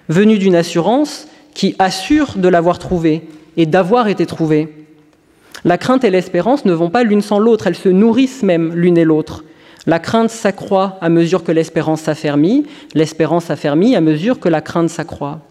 [0.09, 3.23] venue d'une assurance qui assure de l'avoir trouvé
[3.57, 4.69] et d'avoir été trouvé.
[5.63, 8.97] La crainte et l'espérance ne vont pas l'une sans l'autre, elles se nourrissent même l'une
[8.97, 9.43] et l'autre.
[9.87, 14.89] La crainte s'accroît à mesure que l'espérance s'affermit, l'espérance s'affermit à mesure que la crainte
[14.89, 15.41] s'accroît.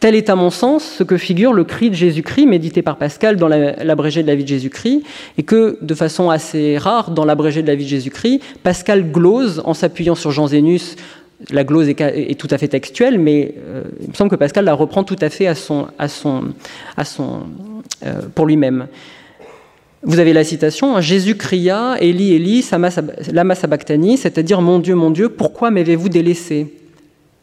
[0.00, 3.36] Tel est à mon sens ce que figure le cri de Jésus-Christ médité par Pascal
[3.36, 5.02] dans l'abrégé de la vie de Jésus-Christ,
[5.38, 9.62] et que, de façon assez rare, dans l'abrégé de la vie de Jésus-Christ, Pascal glose
[9.64, 10.96] en s'appuyant sur Jean Zénus.
[11.50, 14.72] La glose est, tout à fait textuelle, mais euh, il me semble que Pascal la
[14.72, 16.44] reprend tout à fait à son, à son,
[16.96, 17.42] à son,
[18.04, 18.86] euh, pour lui-même.
[20.02, 22.64] Vous avez la citation Jésus cria Eli, Eli,
[23.32, 26.72] lama sabachthani, c'est-à-dire Mon Dieu, mon Dieu, pourquoi m'avez-vous délaissé?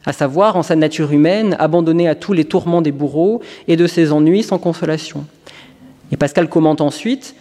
[0.06, 3.86] À savoir en sa nature humaine, abandonné à tous les tourments des bourreaux et de
[3.86, 5.24] ses ennuis sans consolation.
[6.10, 7.34] Et Pascal commente ensuite,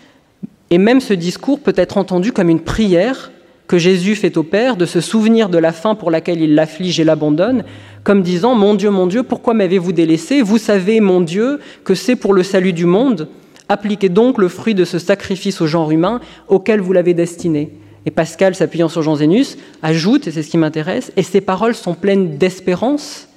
[0.70, 3.32] et même ce discours peut être entendu comme une prière
[3.74, 7.00] que Jésus fait au Père de se souvenir de la fin pour laquelle il l'afflige
[7.00, 7.64] et l'abandonne,
[8.04, 10.44] comme disant Mon Dieu, mon Dieu, pourquoi m'avez-vous délaissé?
[10.44, 13.30] Vous savez, mon Dieu, que c'est pour le salut du monde.
[13.70, 17.72] Appliquez donc le fruit de ce sacrifice au genre humain auquel vous l'avez destiné.
[18.06, 21.74] Et Pascal, s'appuyant sur Jean Zénus, ajoute, et c'est ce qui m'intéresse, et ces paroles
[21.74, 23.28] sont pleines d'espérance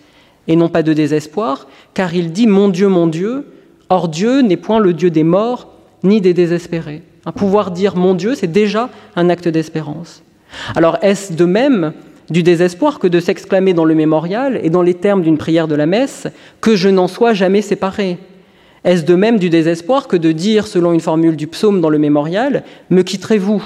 [0.49, 3.47] et non pas de désespoir, car il dit Mon Dieu, mon Dieu,
[3.89, 5.73] or Dieu n'est point le Dieu des morts
[6.03, 7.01] ni des désespérés.
[7.25, 10.23] Un pouvoir dire Mon Dieu, c'est déjà un acte d'espérance.
[10.75, 11.93] Alors est-ce de même
[12.31, 15.75] du désespoir que de s'exclamer dans le mémorial et dans les termes d'une prière de
[15.75, 16.27] la messe
[16.61, 18.19] que je n'en sois jamais séparé?
[18.85, 21.99] Est-ce de même du désespoir que de dire, selon une formule du psaume dans le
[21.99, 23.63] mémorial, Me quitterez-vous?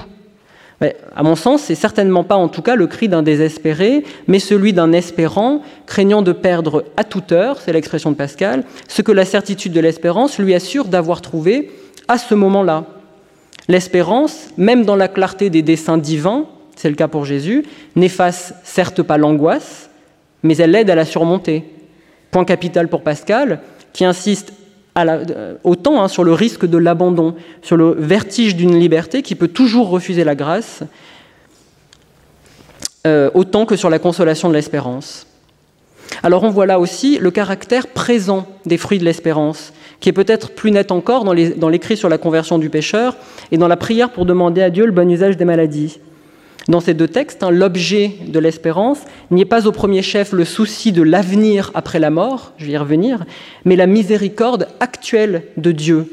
[1.14, 4.72] À mon sens, c'est certainement pas en tout cas le cri d'un désespéré, mais celui
[4.72, 9.26] d'un espérant, craignant de perdre à toute heure, c'est l'expression de Pascal, ce que la
[9.26, 11.70] certitude de l'espérance lui assure d'avoir trouvé
[12.09, 12.87] à ce moment-là.
[13.68, 16.46] L'espérance, même dans la clarté des desseins divins,
[16.81, 17.62] c'est le cas pour Jésus,
[17.95, 19.90] n'efface certes pas l'angoisse,
[20.43, 21.62] mais elle l'aide à la surmonter.
[22.31, 23.61] Point capital pour Pascal,
[23.93, 24.55] qui insiste
[24.97, 29.49] euh, autant hein, sur le risque de l'abandon, sur le vertige d'une liberté qui peut
[29.49, 30.81] toujours refuser la grâce,
[33.07, 35.27] euh, autant que sur la consolation de l'espérance.
[36.23, 40.53] Alors on voit là aussi le caractère présent des fruits de l'espérance, qui est peut-être
[40.53, 43.19] plus net encore dans l'écrit sur la conversion du pécheur
[43.53, 45.99] et dans la prière pour demander à Dieu le bon usage des maladies.
[46.68, 50.44] Dans ces deux textes, hein, l'objet de l'espérance n'y est pas au premier chef le
[50.44, 53.25] souci de l'avenir après la mort, je vais y revenir,
[53.64, 56.07] mais la miséricorde actuelle de Dieu.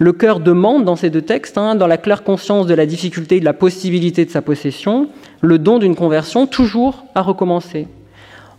[0.00, 3.36] Le cœur demande dans ces deux textes, hein, dans la claire conscience de la difficulté
[3.36, 5.08] et de la possibilité de sa possession,
[5.40, 7.88] le don d'une conversion toujours à recommencer.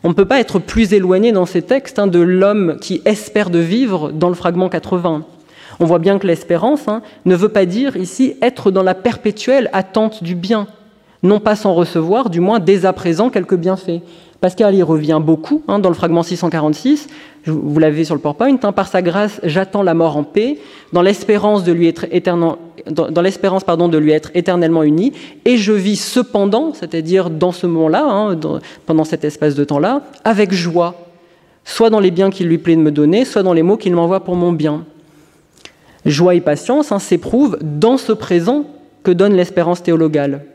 [0.03, 3.49] On ne peut pas être plus éloigné dans ces textes hein, de l'homme qui espère
[3.49, 5.25] de vivre dans le fragment 80.
[5.79, 6.85] On voit bien que l'espérance
[7.25, 10.67] ne veut pas dire ici être dans la perpétuelle attente du bien,
[11.23, 14.01] non pas sans recevoir, du moins dès à présent, quelques bienfaits.
[14.41, 17.07] Pascal y revient beaucoup hein, dans le fragment 646,
[17.45, 20.59] vous l'avez sur le PowerPoint, hein, par sa grâce j'attends la mort en paix,
[20.91, 22.57] dans l'espérance de lui être éternellement
[24.83, 25.13] uni,
[25.45, 28.37] et je vis cependant, c'est-à-dire dans ce moment-là, hein,
[28.85, 30.95] pendant cet espace de temps-là, avec joie,
[31.63, 33.95] soit dans les biens qu'il lui plaît de me donner, soit dans les mots qu'il
[33.95, 34.83] m'envoie pour mon bien.
[36.05, 38.65] Joie et patience s'éprouvent dans ce présent
[39.03, 40.45] que donne l'espérance théologale.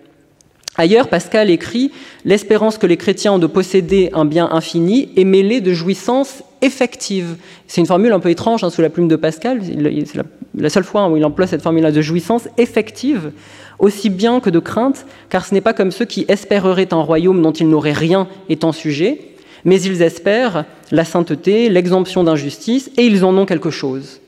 [0.76, 1.90] Ailleurs, Pascal écrit
[2.24, 7.36] L'espérance que les chrétiens ont de posséder un bien infini est mêlée de jouissances effectives.
[7.66, 9.60] C'est une formule un peu étrange hein, sous la plume de Pascal.
[9.62, 10.22] C'est
[10.54, 13.32] la, seule fois où il emploie cette formule-là de jouissance effective,
[13.78, 17.42] aussi bien que de crainte, car ce n'est pas comme ceux qui espéreraient un royaume
[17.42, 19.20] dont ils n'auraient rien étant sujet,
[19.64, 24.20] mais ils espèrent la sainteté, l'exemption d'injustice, et ils en ont quelque chose.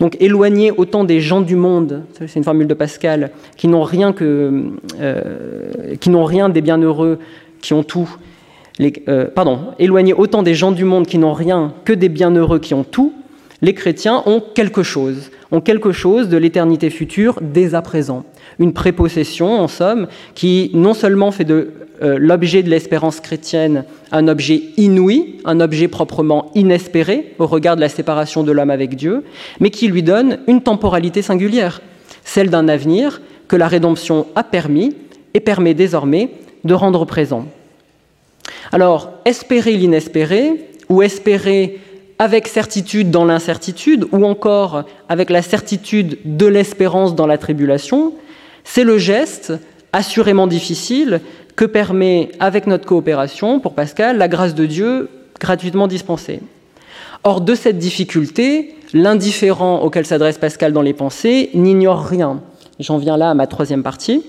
[0.00, 4.12] Donc éloigner autant des gens du monde, c'est une formule de Pascal, qui n'ont rien,
[4.12, 7.18] que, euh, des bienheureux
[7.60, 8.08] qui ont tout.
[8.80, 12.74] Euh, pardon, éloigner autant des gens du monde qui n'ont rien que des bienheureux qui
[12.74, 13.12] ont tout,
[13.62, 18.24] les chrétiens ont quelque chose, ont quelque chose de l'éternité future dès à présent.
[18.58, 21.70] Une prépossession, en somme, qui non seulement fait de
[22.04, 27.80] euh, l'objet de l'espérance chrétienne un objet inouï, un objet proprement inespéré au regard de
[27.80, 29.24] la séparation de l'homme avec Dieu,
[29.58, 31.80] mais qui lui donne une temporalité singulière,
[32.24, 34.94] celle d'un avenir que la rédemption a permis
[35.32, 36.30] et permet désormais
[36.64, 37.46] de rendre présent.
[38.70, 41.80] Alors, espérer l'inespéré, ou espérer
[42.18, 48.12] avec certitude dans l'incertitude, ou encore avec la certitude de l'espérance dans la tribulation,
[48.62, 49.52] c'est le geste,
[49.92, 51.20] assurément difficile,
[51.56, 55.08] que permet, avec notre coopération, pour Pascal, la grâce de Dieu
[55.40, 56.40] gratuitement dispensée.
[57.22, 62.40] Or, de cette difficulté, l'indifférent auquel s'adresse Pascal dans les pensées n'ignore rien.
[62.80, 64.22] J'en viens là à ma troisième partie.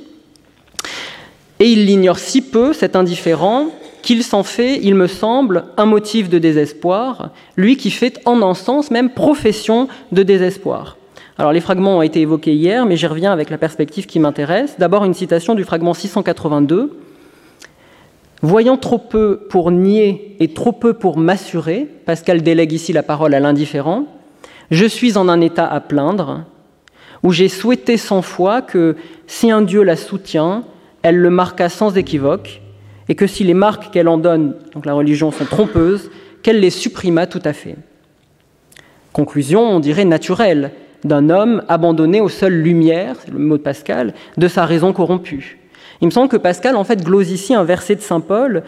[1.59, 3.67] Et il l'ignore si peu, cet indifférent,
[4.01, 8.53] qu'il s'en fait, il me semble, un motif de désespoir, lui qui fait en un
[8.53, 10.97] sens même profession de désespoir.
[11.37, 14.75] Alors les fragments ont été évoqués hier, mais j'y reviens avec la perspective qui m'intéresse.
[14.79, 16.97] D'abord une citation du fragment 682.
[18.45, 23.33] Voyant trop peu pour nier et trop peu pour m'assurer, Pascal délègue ici la parole
[23.33, 24.05] à l'indifférent,
[24.69, 26.43] je suis en un état à plaindre,
[27.23, 30.63] où j'ai souhaité cent fois que si un Dieu la soutient,
[31.01, 32.61] elle le marqua sans équivoque,
[33.09, 36.11] et que si les marques qu'elle en donne, donc la religion, sont trompeuses,
[36.43, 37.77] qu'elle les supprima tout à fait.
[39.11, 40.69] Conclusion, on dirait naturelle,
[41.03, 45.57] d'un homme abandonné aux seules lumières, c'est le mot de Pascal, de sa raison corrompue.
[46.01, 48.63] Il me semble que Pascal, en fait, glose ici un verset de saint Paul.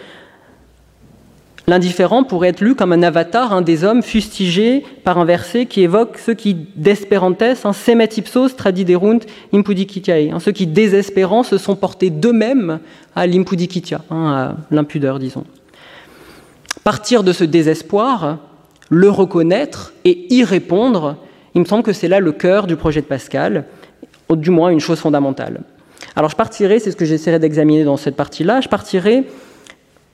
[1.69, 5.81] L'indifférent pourrait être lu comme un avatar un des hommes fustigés par un verset qui
[5.81, 9.19] évoque ceux qui, despérantes, un semet tradiderunt
[9.53, 12.79] impudicitiae, hein, ceux qui, désespérants, se sont portés d'eux-mêmes
[13.17, 15.43] à l'impudikitia, hein, à l'impudeur, disons.
[16.85, 18.37] Partir de ce désespoir,
[18.89, 21.17] le reconnaître et y répondre,
[21.53, 23.65] il me semble que c'est là le cœur du projet de Pascal,
[24.29, 25.61] ou du moins une chose fondamentale.
[26.15, 29.25] Alors je partirai, c'est ce que j'essaierai d'examiner dans cette partie-là, je partirai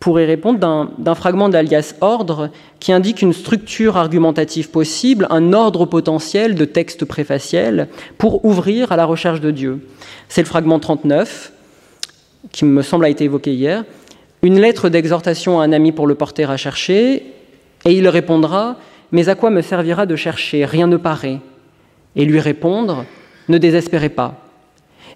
[0.04, 2.50] pour y répondre d'un fragment d'Alias Ordre
[2.82, 8.98] qui indique une structure argumentative possible, un ordre potentiel de textes préfaciels pour ouvrir à
[8.98, 9.88] la recherche de Dieu.
[10.28, 11.54] C'est le fragment 39,
[12.52, 13.86] qui me semble a été évoqué hier.
[14.42, 17.24] Une lettre d'exhortation à un ami pour le porter à chercher,
[17.86, 18.76] et il répondra
[19.14, 20.66] Mais à quoi me servira de chercher?
[20.66, 21.40] Rien ne paraît.
[22.18, 23.06] Et lui répondre
[23.48, 24.43] Ne désespérez pas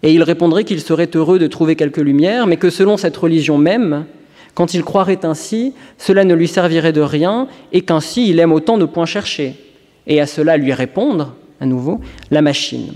[0.03, 3.57] et il répondrait qu'il serait heureux de trouver quelques lumières, mais que selon cette religion
[3.57, 4.05] même,
[4.53, 8.77] quand il croirait ainsi, cela ne lui servirait de rien, et qu'ainsi il aime autant
[8.77, 9.55] ne point chercher.
[10.07, 11.99] Et à cela lui répondre, à nouveau,
[12.31, 12.93] la machine.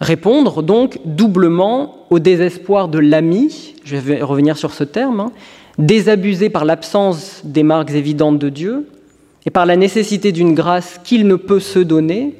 [0.00, 5.32] Répondre donc doublement au désespoir de l'ami, je vais revenir sur ce terme, hein,
[5.78, 8.88] désabusé par l'absence des marques évidentes de Dieu,
[9.46, 12.34] et par la nécessité d'une grâce qu'il ne peut se donner,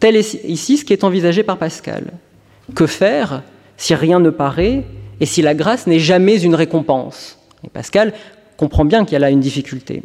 [0.00, 2.12] Tel est ici ce qui est envisagé par Pascal.
[2.74, 3.42] Que faire
[3.76, 4.84] si rien ne paraît
[5.20, 7.38] et si la grâce n'est jamais une récompense?
[7.64, 8.12] Et Pascal
[8.56, 10.02] comprend bien qu'il y a là une difficulté.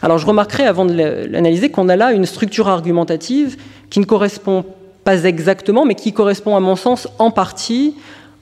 [0.00, 3.56] Alors je remarquerai avant de l'analyser qu'on a là une structure argumentative
[3.90, 4.64] qui ne correspond
[5.04, 7.94] pas exactement, mais qui correspond à mon sens en partie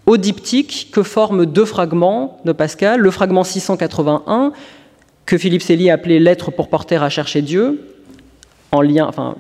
[0.07, 4.53] au diptyque que forment deux fragments de Pascal, le fragment 681
[5.27, 7.87] que Philippe Célie appelé Lettre pour porter à chercher Dieu,
[8.73, 9.35] en lien, enfin,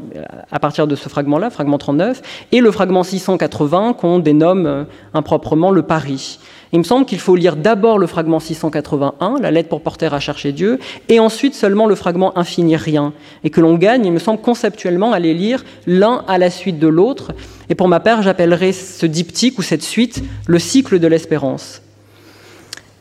[0.50, 5.70] à partir de ce fragment-là, fragment 39, et le fragment 680 qu'on dénomme euh, improprement
[5.70, 6.38] le Paris.
[6.72, 10.20] Il me semble qu'il faut lire d'abord le fragment 681, la lettre pour porter à
[10.20, 13.12] chercher Dieu, et ensuite seulement le fragment infini rien,
[13.44, 16.78] et que l'on gagne, il me semble conceptuellement, à les lire l'un à la suite
[16.78, 17.32] de l'autre.
[17.68, 21.82] Et pour ma part, j'appellerai ce diptyque ou cette suite le cycle de l'espérance.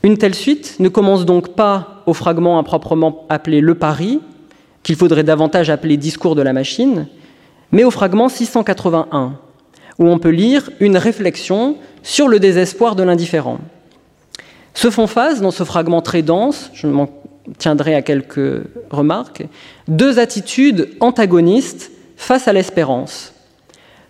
[0.01, 4.21] Une telle suite ne commence donc pas au fragment improprement appelé le Paris,
[4.83, 7.07] qu'il faudrait davantage appeler discours de la machine,
[7.71, 9.33] mais au fragment 681,
[9.99, 13.59] où on peut lire une réflexion sur le désespoir de l'indifférent.
[14.73, 17.09] Se font face, dans ce fragment très dense, je m'en
[17.57, 19.45] tiendrai à quelques remarques,
[19.87, 23.33] deux attitudes antagonistes face à l'espérance.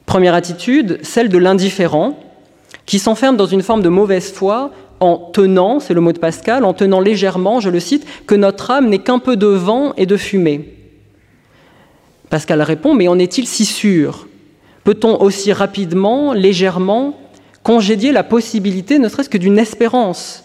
[0.05, 2.19] Première attitude, celle de l'indifférent,
[2.85, 6.63] qui s'enferme dans une forme de mauvaise foi en tenant, c'est le mot de Pascal,
[6.65, 10.05] en tenant légèrement, je le cite, que notre âme n'est qu'un peu de vent et
[10.05, 10.73] de fumée.
[12.29, 14.27] Pascal répond, mais en est-il si sûr?
[14.83, 17.19] Peut-on aussi rapidement, légèrement,
[17.63, 20.43] congédier la possibilité, ne serait-ce que d'une espérance?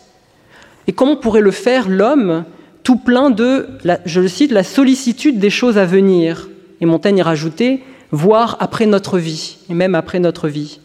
[0.87, 2.45] Et comment pourrait le faire l'homme,
[2.83, 3.69] tout plein de,
[4.05, 6.49] je le cite, la sollicitude des choses à venir?
[6.81, 10.81] Et Montaigne y rajoutait, voir après notre vie, et même après notre vie.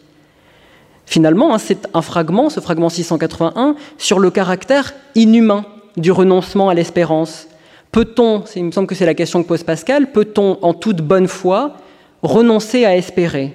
[1.10, 5.64] Finalement, hein, c'est un fragment, ce fragment 681, sur le caractère inhumain
[5.96, 7.48] du renoncement à l'espérance.
[7.90, 11.26] Peut-on, il me semble que c'est la question que pose Pascal, peut-on en toute bonne
[11.26, 11.78] foi
[12.22, 13.54] renoncer à espérer?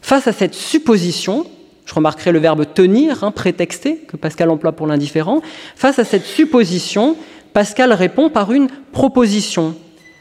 [0.00, 1.44] Face à cette supposition,
[1.86, 5.42] je remarquerai le verbe tenir, hein, prétexté, que Pascal emploie pour l'indifférent,
[5.74, 7.16] face à cette supposition,
[7.52, 9.74] Pascal répond par une proposition,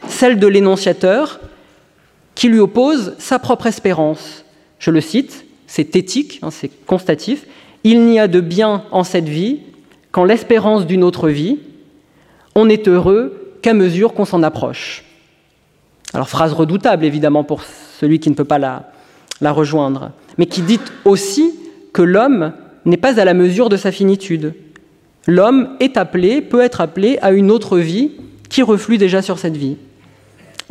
[0.08, 1.42] celle de l'énonciateur,
[2.34, 4.46] qui lui oppose sa propre espérance.
[4.80, 7.48] Je le cite, c'est éthique, hein, c'est constatif.
[7.84, 9.62] Il n'y a de bien en cette vie
[10.12, 11.58] qu'en l'espérance d'une autre vie.
[12.54, 15.04] On n'est heureux qu'à mesure qu'on s'en approche.
[16.14, 17.64] Alors phrase redoutable évidemment pour
[18.00, 18.92] celui qui ne peut pas la,
[19.42, 21.56] la rejoindre, mais qui dit aussi
[21.92, 22.54] que l'homme
[22.86, 24.54] n'est pas à la mesure de sa finitude.
[25.26, 28.12] L'homme est appelé, peut être appelé à une autre vie
[28.48, 29.78] qui reflue déjà sur cette vie.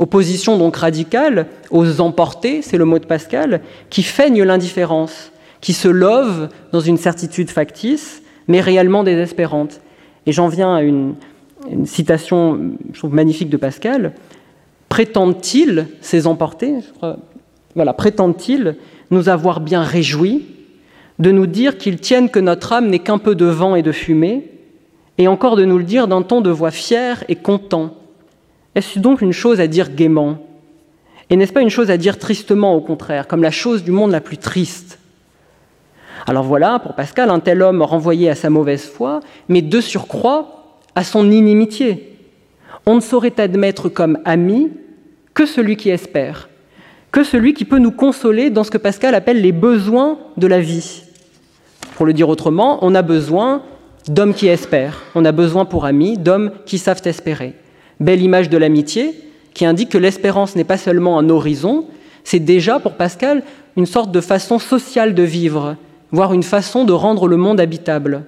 [0.03, 5.87] Opposition donc radicale aux emportés, c'est le mot de Pascal, qui feignent l'indifférence, qui se
[5.87, 9.81] love dans une certitude factice, mais réellement désespérante.
[10.27, 11.15] Et j'en viens à une,
[11.85, 14.15] citation, je trouve magnifique de Pascal.
[14.89, 16.75] Prétendent-ils, ces emportés,
[17.77, 18.75] voilà, prétendent-ils
[19.13, 20.47] nous avoir bien réjouis
[21.21, 23.93] de nous dire qu'ils tiennent que notre âme n'est qu'un peu de vent et de
[23.93, 24.51] fumée,
[25.19, 27.95] et encore de nous le dire d'un ton de voix fier et content.
[28.75, 30.39] Est-ce donc une chose à dire gaiement
[31.29, 34.11] Et n'est-ce pas une chose à dire tristement, au contraire, comme la chose du monde
[34.11, 34.99] la plus triste
[36.27, 40.79] Alors voilà, pour Pascal, un tel homme renvoyé à sa mauvaise foi, mais de surcroît
[40.95, 42.17] à son inimitié.
[42.87, 44.71] On ne saurait admettre comme ami
[45.35, 46.49] que celui qui espère,
[47.11, 50.61] que celui qui peut nous consoler dans ce que Pascal appelle les besoins de la
[50.61, 51.03] vie.
[51.97, 53.63] Pour le dire autrement, on a besoin
[54.09, 57.55] d'hommes qui espèrent, on a besoin pour amis d'hommes qui savent espérer.
[58.03, 59.15] Belle image de l'amitié
[59.55, 61.85] qui indique que l'espérance n'est pas seulement un horizon,
[62.25, 63.45] c'est déjà pour Pascal
[63.77, 65.77] une sorte de façon sociale de vivre,
[66.11, 68.25] voire une façon de rendre le monde habitable.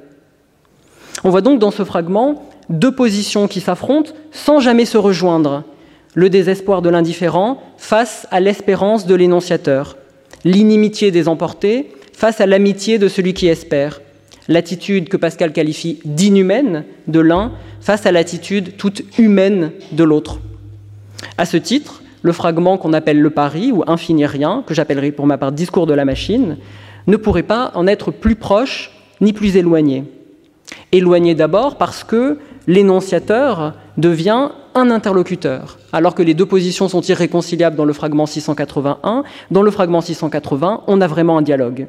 [1.25, 5.65] On voit donc dans ce fragment deux positions qui s'affrontent sans jamais se rejoindre,
[6.15, 9.97] le désespoir de l'indifférent face à l'espérance de l'énonciateur,
[10.45, 14.01] l'inimitié des emportés face à l'amitié de celui qui espère,
[14.48, 20.38] l'attitude que Pascal qualifie d'inhumaine de l'un face à l'attitude toute humaine de l'autre.
[21.38, 25.26] À ce titre, le fragment qu'on appelle le pari ou infini rien, que j'appellerai pour
[25.26, 26.57] ma part discours de la machine,
[27.07, 30.04] ne pourrait pas en être plus proche ni plus éloigné.
[30.92, 37.76] Éloigné d'abord parce que l'énonciateur devient un interlocuteur, alors que les deux positions sont irréconciliables
[37.76, 39.22] dans le fragment 681.
[39.50, 41.87] Dans le fragment 680, on a vraiment un dialogue.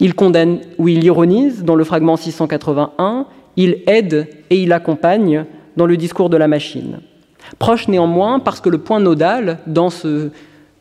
[0.00, 5.44] Il condamne ou il ironise dans le fragment 681, il aide et il accompagne
[5.76, 7.00] dans le discours de la machine.
[7.58, 10.30] Proche néanmoins parce que le point nodal dans ce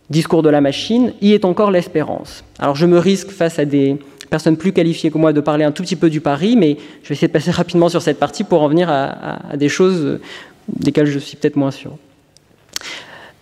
[0.09, 2.43] discours de la machine y est encore l'espérance.
[2.57, 3.97] Alors je me risque face à des
[4.29, 7.09] personnes plus qualifiées que moi de parler un tout petit peu du pari, mais je
[7.09, 10.19] vais essayer de passer rapidement sur cette partie pour en venir à, des choses
[10.67, 11.97] desquels je suis peut-être moins sûr.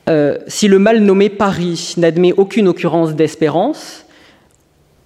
[0.10, 4.06] Euh, si le mal nommé Paris n'admet aucune occurrence d'espérance,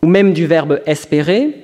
[0.03, 1.55] ou même du verbe espérer,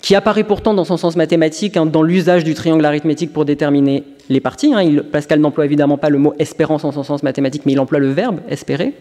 [0.00, 4.04] qui apparaît pourtant dans son sens mathématique hein, dans l'usage du triangle arithmétique pour déterminer
[4.28, 4.74] les parties.
[4.74, 7.98] Hein, Pascal n'emploie évidemment pas le mot espérance en son sens mathématique, mais il emploie
[7.98, 8.92] le verbe espérer.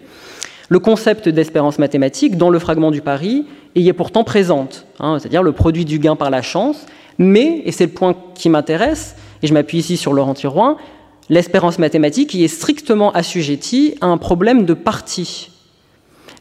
[0.70, 5.44] Le concept d'espérance mathématique, dans le fragment du pari, y est pourtant présente, hein, c'est-à-dire
[5.44, 6.86] le produit du gain par la chance,
[7.18, 10.78] mais, et c'est le point qui m'intéresse, et je m'appuie ici sur Laurent Tiroin,
[11.30, 15.50] l'espérance mathématique y est strictement assujettie à un problème de partie.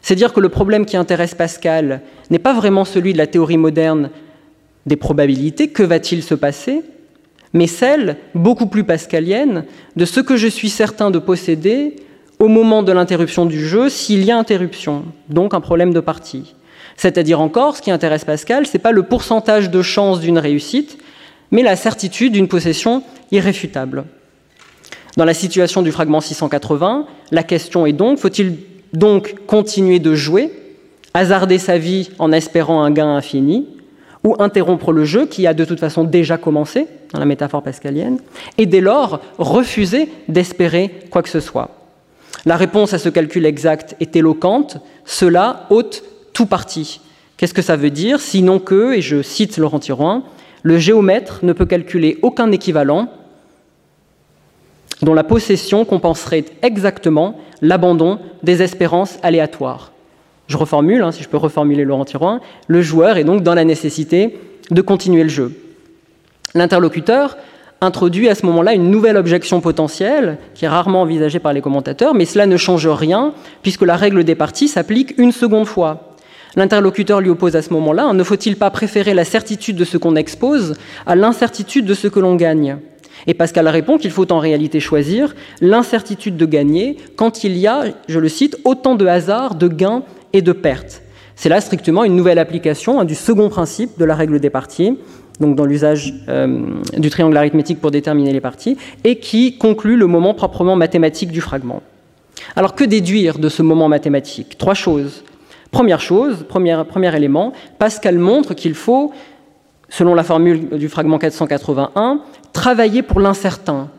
[0.03, 3.57] C'est dire que le problème qui intéresse Pascal n'est pas vraiment celui de la théorie
[3.57, 4.11] moderne
[4.85, 6.81] des probabilités, que va-t-il se passer,
[7.53, 9.63] mais celle, beaucoup plus pascalienne,
[9.95, 11.95] de ce que je suis certain de posséder
[12.37, 16.53] au moment de l'interruption du jeu, s'il y a interruption, donc un problème de partie.
[16.97, 20.97] C'est-à-dire encore, ce qui intéresse Pascal, ce n'est pas le pourcentage de chance d'une réussite,
[21.51, 24.03] mais la certitude d'une possession irréfutable.
[25.15, 28.57] Dans la situation du fragment 680, la question est donc, faut-il
[28.93, 30.51] donc continuer de jouer,
[31.13, 33.67] hasarder sa vie en espérant un gain infini,
[34.23, 38.19] ou interrompre le jeu qui a de toute façon déjà commencé, dans la métaphore pascalienne,
[38.57, 41.71] et dès lors refuser d'espérer quoi que ce soit.
[42.45, 46.03] La réponse à ce calcul exact est éloquente, cela ôte
[46.33, 47.01] tout parti.
[47.37, 48.21] Qu'est-ce que ça veut dire?
[48.21, 50.23] Sinon que, et je cite Laurent Tiroin,
[50.61, 53.09] le géomètre ne peut calculer aucun équivalent
[55.01, 59.91] dont la possession compenserait exactement l'abandon des espérances aléatoires.
[60.47, 63.63] Je reformule, hein, si je peux reformuler Laurent Tiroin, le joueur est donc dans la
[63.63, 64.37] nécessité
[64.69, 65.57] de continuer le jeu.
[66.53, 67.37] L'interlocuteur
[67.81, 72.13] introduit à ce moment-là une nouvelle objection potentielle, qui est rarement envisagée par les commentateurs,
[72.13, 76.15] mais cela ne change rien, puisque la règle des parties s'applique une seconde fois.
[76.55, 79.97] L'interlocuteur lui oppose à ce moment-là, hein, ne faut-il pas préférer la certitude de ce
[79.97, 80.75] qu'on expose
[81.05, 82.77] à l'incertitude de ce que l'on gagne?
[83.27, 87.85] Et Pascal répond qu'il faut en réalité choisir l'incertitude de gagner quand il y a,
[88.07, 90.03] je le cite, autant de hasards, de gains
[90.33, 91.01] et de pertes.
[91.35, 94.97] C'est là strictement une nouvelle application du second principe de la règle des parties,
[95.39, 96.61] donc dans l'usage euh,
[96.97, 101.41] du triangle arithmétique pour déterminer les parties, et qui conclut le moment proprement mathématique du
[101.41, 101.81] fragment.
[102.55, 104.57] Alors que déduire de ce moment mathématique?
[104.57, 105.23] Trois choses.
[105.71, 109.11] Première chose, premier élément, Pascal montre qu'il faut,
[109.89, 112.21] selon la formule du fragment 481,
[112.53, 113.89] travailler pour l'incertain.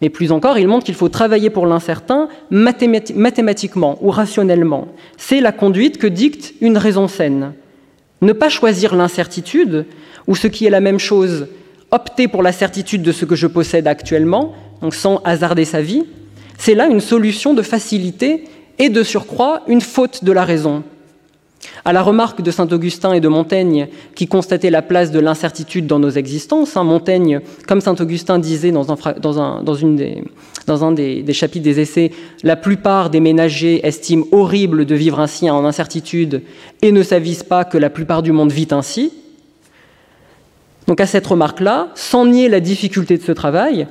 [0.00, 4.88] Mais plus encore, il montre qu'il faut travailler pour l'incertain mathématiquement ou rationnellement.
[5.16, 7.52] C'est la conduite que dicte une raison saine.
[8.22, 9.86] Ne pas choisir l'incertitude,
[10.26, 11.48] ou ce qui est la même chose,
[11.90, 16.04] opter pour la certitude de ce que je possède actuellement, donc sans hasarder sa vie,
[16.58, 18.44] c'est là une solution de facilité
[18.78, 20.82] et de surcroît une faute de la raison.
[21.84, 25.86] À la remarque de saint Augustin et de Montaigne, qui constataient la place de l'incertitude
[25.86, 31.80] dans nos existences, hein, Montaigne, comme saint Augustin disait dans un, des, des, chapitres des
[31.80, 32.10] essais,
[32.42, 36.42] la plupart des ménagers estiment horrible de vivre ainsi en incertitude
[36.82, 39.12] et ne s'avisent pas que la plupart du monde vit ainsi.
[40.86, 43.86] Donc à cette remarque-là, sans nier la difficulté de ce travail,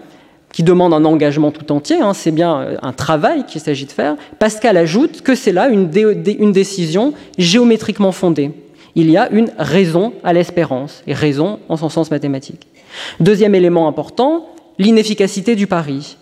[0.53, 3.91] qui demande un engagement tout entier, hein, c'est bien euh, un travail qu'il s'agit de
[3.91, 5.89] faire, Pascal ajoute que c'est là une,
[6.51, 8.51] décision géométriquement fondée.
[8.95, 12.67] Il y a une raison à l'espérance, et raison en son sens mathématique.
[13.19, 14.45] Deuxième élément important,
[14.77, 16.17] l'inefficacité du pari.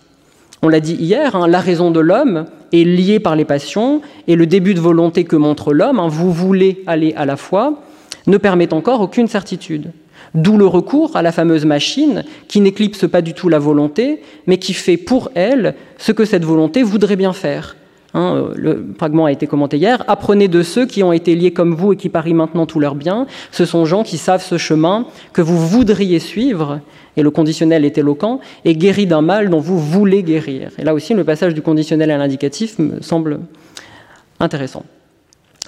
[0.62, 4.36] On l'a dit hier, hein, la raison de l'homme est liée par les passions, et
[4.36, 7.82] le début de volonté que montre l'homme, hein, vous voulez aller à la fois,
[8.26, 9.92] ne permet encore aucune certitude.
[10.34, 14.58] D'où le recours à la fameuse machine qui n'éclipse pas du tout la volonté, mais
[14.58, 17.76] qui fait pour elle ce que cette volonté voudrait bien faire.
[18.14, 20.04] Hein, euh, le fragment a été commenté hier.
[20.06, 22.94] Apprenez de ceux qui ont été liés comme vous et qui parient maintenant tous leurs
[22.94, 23.26] biens.
[23.50, 26.80] Ce sont gens qui savent ce chemin que vous voudriez suivre,
[27.16, 30.70] et le conditionnel est éloquent, et guéri d'un mal dont vous voulez guérir.
[30.78, 33.40] Et là aussi, le passage du conditionnel à l'indicatif me semble
[34.40, 34.84] intéressant.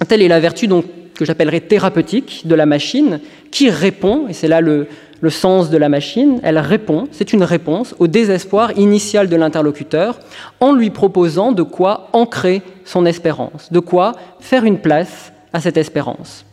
[0.07, 0.85] Telle est la vertu donc
[1.15, 4.87] que j'appellerais thérapeutique de la machine, qui répond, et c'est là le,
[5.29, 10.19] sens de la machine, elle répond, c'est une réponse au désespoir initial de l'interlocuteur,
[10.59, 15.77] en lui proposant de quoi ancrer son espérance, de quoi faire une place à cette
[15.77, 16.45] espérance.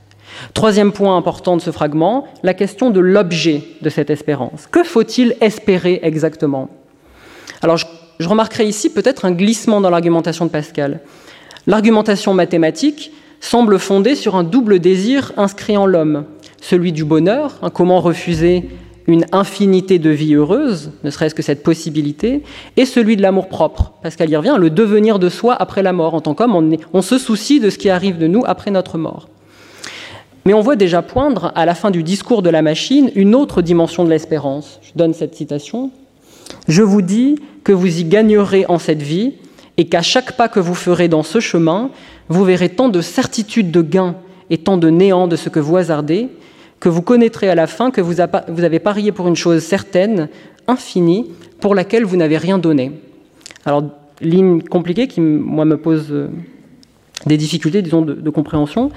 [0.54, 4.66] Troisième point important de ce fragment, la question de l'objet de cette espérance.
[4.70, 6.70] Que faut-il espérer exactement?
[7.60, 7.84] Alors je,
[8.20, 11.00] je remarquerai ici peut-être un glissement dans l'argumentation de Pascal.
[11.66, 13.12] L'argumentation mathématique
[13.42, 16.24] semble fondée sur un double désir inscrit en l'homme,
[16.60, 18.70] celui du bonheur, hein, comment refuser
[19.08, 22.42] une infinité de vies heureuses, ne serait-ce que cette possibilité,
[22.76, 25.92] et celui de l'amour propre, parce qu'elle y revient, le devenir de soi après la
[25.92, 26.14] mort.
[26.14, 29.28] En tant qu'homme, on, se soucie de ce qui arrive de nous après notre mort.
[30.46, 33.60] Mais on voit déjà poindre, à la fin du discours de la machine, une autre
[33.60, 34.78] dimension de l'espérance.
[34.82, 35.90] Je donne cette citation.
[36.68, 39.34] Je vous dis que vous y gagnerez en cette vie,
[39.76, 41.90] et qu'à chaque pas que vous ferez dans ce chemin,
[42.28, 44.16] vous verrez tant de certitude de gain
[44.50, 46.28] et tant de néant de ce que vous hasardez,
[46.80, 50.28] que vous connaîtrez à la fin que vous avez parié pour une chose certaine,
[50.66, 52.92] infinie, pour laquelle vous n'avez rien donné.
[53.64, 53.84] Alors,
[54.20, 56.28] ligne compliquée qui, moi, me pose euh,
[57.26, 58.90] des difficultés, disons, de, compréhension.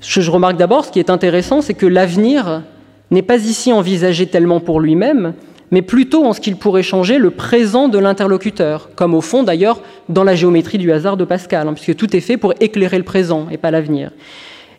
[0.00, 2.62] Je, je remarque d'abord, ce qui est intéressant, c'est que l'avenir
[3.10, 5.34] n'est pas ici envisagé tellement pour lui-même,
[5.70, 9.80] mais plutôt en ce qu'il pourrait changer le présent de l'interlocuteur, comme au fond d'ailleurs
[10.08, 13.04] dans la géométrie du hasard de Pascal, hein, puisque tout est fait pour éclairer le
[13.04, 14.10] présent et pas l'avenir.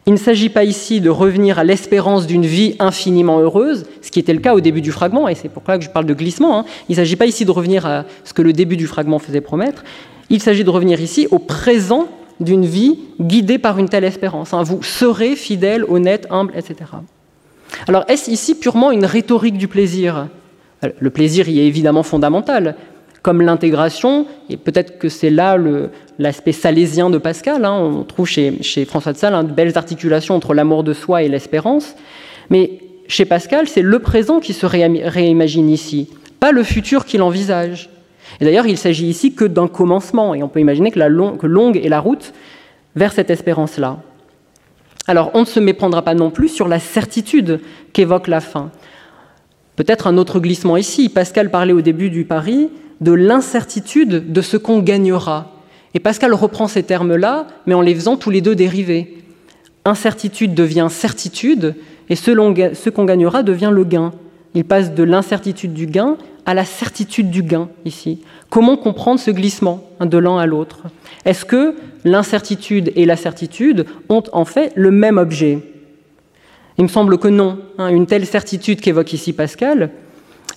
[0.05, 4.19] Il ne s'agit pas ici de revenir à l'espérance d'une vie infiniment heureuse, ce qui
[4.19, 6.59] était le cas au début du fragment, et c'est pourquoi que je parle de glissement.
[6.59, 6.65] Hein.
[6.87, 9.41] Il ne s'agit pas ici de revenir à ce que le début du fragment faisait
[9.41, 9.83] promettre.
[10.31, 12.07] Il s'agit de revenir ici au présent
[12.39, 14.53] d'une vie guidée par une telle espérance.
[14.53, 14.63] Hein.
[14.63, 16.91] Vous serez fidèle, honnête, humble, etc.
[17.87, 20.27] Alors est-ce ici purement une rhétorique du plaisir?
[20.81, 22.75] Le plaisir y est évidemment fondamental,
[23.21, 25.57] comme l'intégration, et peut-être que c'est là
[26.17, 27.65] l'aspect salésien de Pascal.
[27.65, 27.73] Hein.
[27.73, 31.27] on trouve chez, François de Sales hein, de belles articulations entre l'amour de soi et
[31.27, 31.95] l'espérance.
[32.49, 36.09] Mais chez Pascal, c'est le présent qui se réimagine ici,
[36.39, 37.89] pas le futur qu'il envisage.
[38.39, 41.47] Et d'ailleurs, il s'agit ici que d'un commencement, et on peut imaginer que, la que
[41.47, 42.33] longue est la route
[42.95, 43.97] vers cette espérance-là.
[45.07, 47.59] Alors, on ne se méprendra pas non plus sur la certitude
[47.93, 48.69] qu'évoque la fin.
[49.79, 51.07] Peut-être un autre glissement ici.
[51.07, 52.69] Pascal parlait au début du pari
[52.99, 55.53] de l'incertitude de ce qu'on gagnera.
[55.93, 59.23] Et Pascal reprend ces termes-là, mais en les faisant tous les deux dérivés.
[59.85, 61.75] Incertitude devient certitude,
[62.09, 64.11] et ce qu'on gagnera devient le gain.
[64.53, 68.19] Il passe de l'incertitude du gain à la certitude du gain ici.
[68.49, 70.81] Comment comprendre ce glissement hein, de l'un à l'autre?
[71.23, 75.59] Est-ce que l'incertitude et la certitude ont en fait le même objet?
[76.79, 77.59] Il me semble que non.
[77.77, 77.89] Hein.
[77.89, 79.91] une telle certitude qu'évoque ici Pascal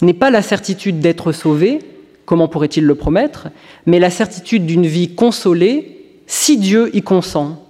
[0.00, 1.80] n'est pas la certitude d'être sauvé,
[2.24, 3.48] comment pourrait-il le promettre,
[3.86, 5.98] mais la certitude d'une vie consolée
[6.28, 7.66] si Dieu y consent.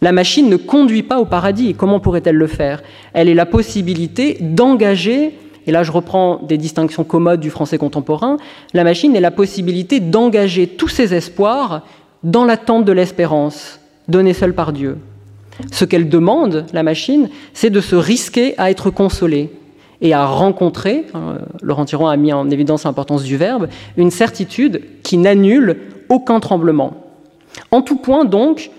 [0.00, 1.74] La machine ne conduit pas au paradis.
[1.74, 2.82] Comment pourrait-elle le faire?
[3.12, 5.36] Elle est la possibilité d'engager,
[5.66, 8.38] et là je reprends des distinctions commodes du français contemporain,
[8.74, 11.82] la machine est la possibilité d'engager tous ses espoirs
[12.22, 14.98] dans l'attente de l'espérance, donné seul par Dieu.
[15.72, 19.50] Ce qu'elle demande, la machine, c'est de se risquer à être consolée
[20.00, 24.82] et à rencontrer, hein, Laurent Tiron a mis en évidence l'importance du verbe, une certitude
[25.02, 25.76] qui n'annule
[26.08, 26.94] aucun tremblement.
[27.70, 28.70] En tout point, donc,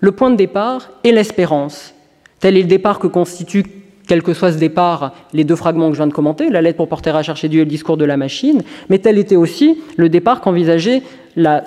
[0.00, 1.94] le point de départ est l'espérance.
[2.38, 3.64] Tel est le départ que constituent,
[4.06, 6.76] quel que soit ce départ, les deux fragments que je viens de commenter, la lettre
[6.76, 9.78] pour porter à chercher Dieu et le discours de la machine, mais tel était aussi
[9.96, 11.02] le départ qu'envisageait
[11.36, 11.64] la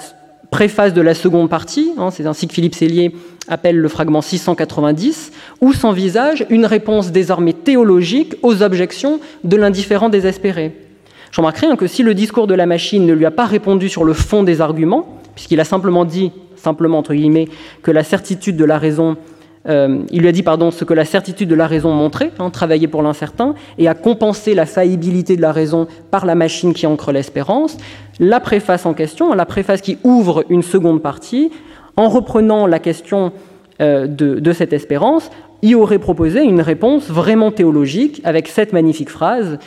[0.52, 3.16] préface de la seconde partie, hein, c'est ainsi que Philippe Cellier
[3.48, 5.32] appelle le fragment 690,
[5.62, 10.76] où s'envisage une réponse désormais théologique aux objections de l'indifférent désespéré.
[11.32, 13.88] Je remarquerai hein, que si le discours de la machine ne lui a pas répondu
[13.88, 17.48] sur le fond des arguments, puisqu'il a simplement dit, simplement entre guillemets,
[17.82, 19.16] que la certitude de la raison
[19.70, 22.50] euh, il lui a dit pardon, ce que la certitude de la raison montrait, hein,
[22.50, 26.88] travailler pour l'incertain, et à compenser la faillibilité de la raison par la machine qui
[26.88, 27.78] ancre l'espérance.
[28.20, 31.52] La préface en question, la préface qui ouvre une seconde partie,
[31.98, 33.34] en reprenant la question
[33.82, 35.30] euh, de, de, cette espérance,
[35.62, 39.60] y aurait proposé une réponse vraiment théologique avec cette magnifique phrase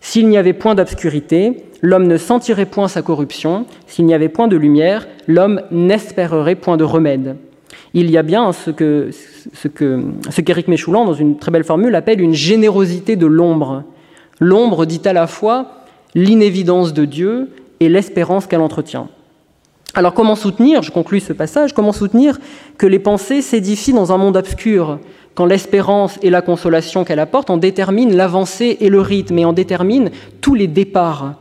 [0.00, 4.48] S'il n'y avait point d'obscurité, l'homme ne sentirait point sa corruption, s'il n'y avait point
[4.48, 7.36] de lumière, l'homme n'espérerait point de remède
[7.94, 9.10] il y a bien ce que
[9.52, 13.84] ce qu'Éric Méchoulan, dans une très belle formule, appelle une générosité de l'ombre.
[14.40, 17.50] L'ombre dit à la fois l'inévidence de Dieu
[17.80, 19.08] et l'espérance qu'elle entretient.
[19.94, 22.38] Alors comment soutenir, je conclus ce passage, comment soutenir
[22.78, 24.98] que les pensées s'édifient dans un monde obscur,
[25.34, 29.52] quand l'espérance et la consolation qu'elle apporte en déterminent l'avancée et le rythme, et en
[29.52, 30.10] déterminent
[30.40, 31.34] tous les départs?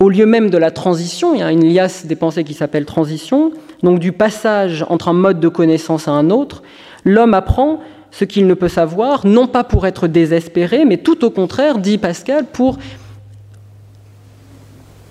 [0.00, 2.84] Au lieu même de la transition, il y a une liasse des pensées qui s'appelle
[2.84, 3.50] transition,
[3.82, 6.62] donc du passage entre un mode de connaissance à un autre,
[7.04, 7.80] l'homme apprend
[8.12, 11.98] ce qu'il ne peut savoir, non pas pour être désespéré, mais tout au contraire, dit
[11.98, 12.78] Pascal, pour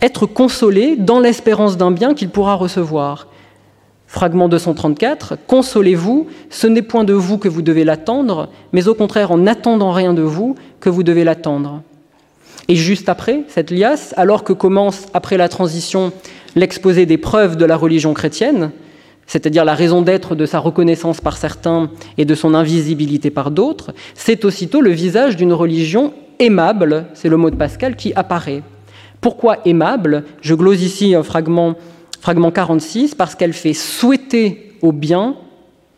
[0.02, 3.28] être consolé dans l'espérance d'un bien qu'il pourra recevoir.
[4.08, 9.32] Fragment 234, Consolez-vous, ce n'est point de vous que vous devez l'attendre, mais au contraire
[9.32, 11.82] en n'attendant rien de vous que vous devez l'attendre.
[12.68, 16.12] Et juste après cette liasse, alors que commence, après la transition,
[16.56, 18.72] l'exposé des preuves de la religion chrétienne,
[19.26, 23.94] c'est-à-dire la raison d'être de sa reconnaissance par certains et de son invisibilité par d'autres,
[24.16, 28.64] c'est aussitôt le visage d'une religion aimable, c'est le mot de Pascal, qui apparaît.
[29.22, 30.24] Pourquoi aimable?
[30.42, 31.76] Je glose ici un fragment,
[32.22, 35.36] fragment 46, parce qu'elle fait souhaiter au bien,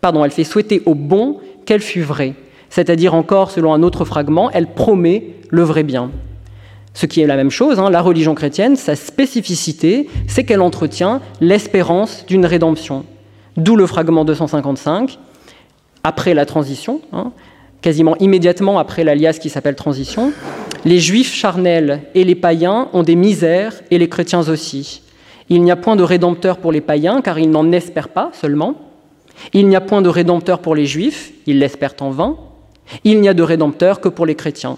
[0.01, 2.33] pardon, elle fait souhaiter au bon qu'elle fût vraie.
[2.69, 6.11] C'est-à-dire encore, selon un autre fragment, elle promet le vrai bien.
[6.99, 11.21] Ce qui est la même chose, hein, la religion chrétienne, sa spécificité, c'est qu'elle entretient
[11.39, 13.05] l'espérance d'une rédemption.
[13.55, 15.17] D'où le fragment 255,
[16.03, 17.31] après la transition, hein,
[17.81, 20.33] quasiment immédiatement après l'alias qui s'appelle transition,
[20.83, 25.01] les juifs charnels et les païens ont des misères et les chrétiens aussi.
[25.47, 28.75] Il n'y a point de rédempteur pour les païens car ils n'en espèrent pas seulement.
[29.53, 32.35] Il n'y a point de rédempteur pour les juifs, ils l'espèrent en vain.
[33.05, 34.75] Il n'y a de rédempteur que pour les chrétiens.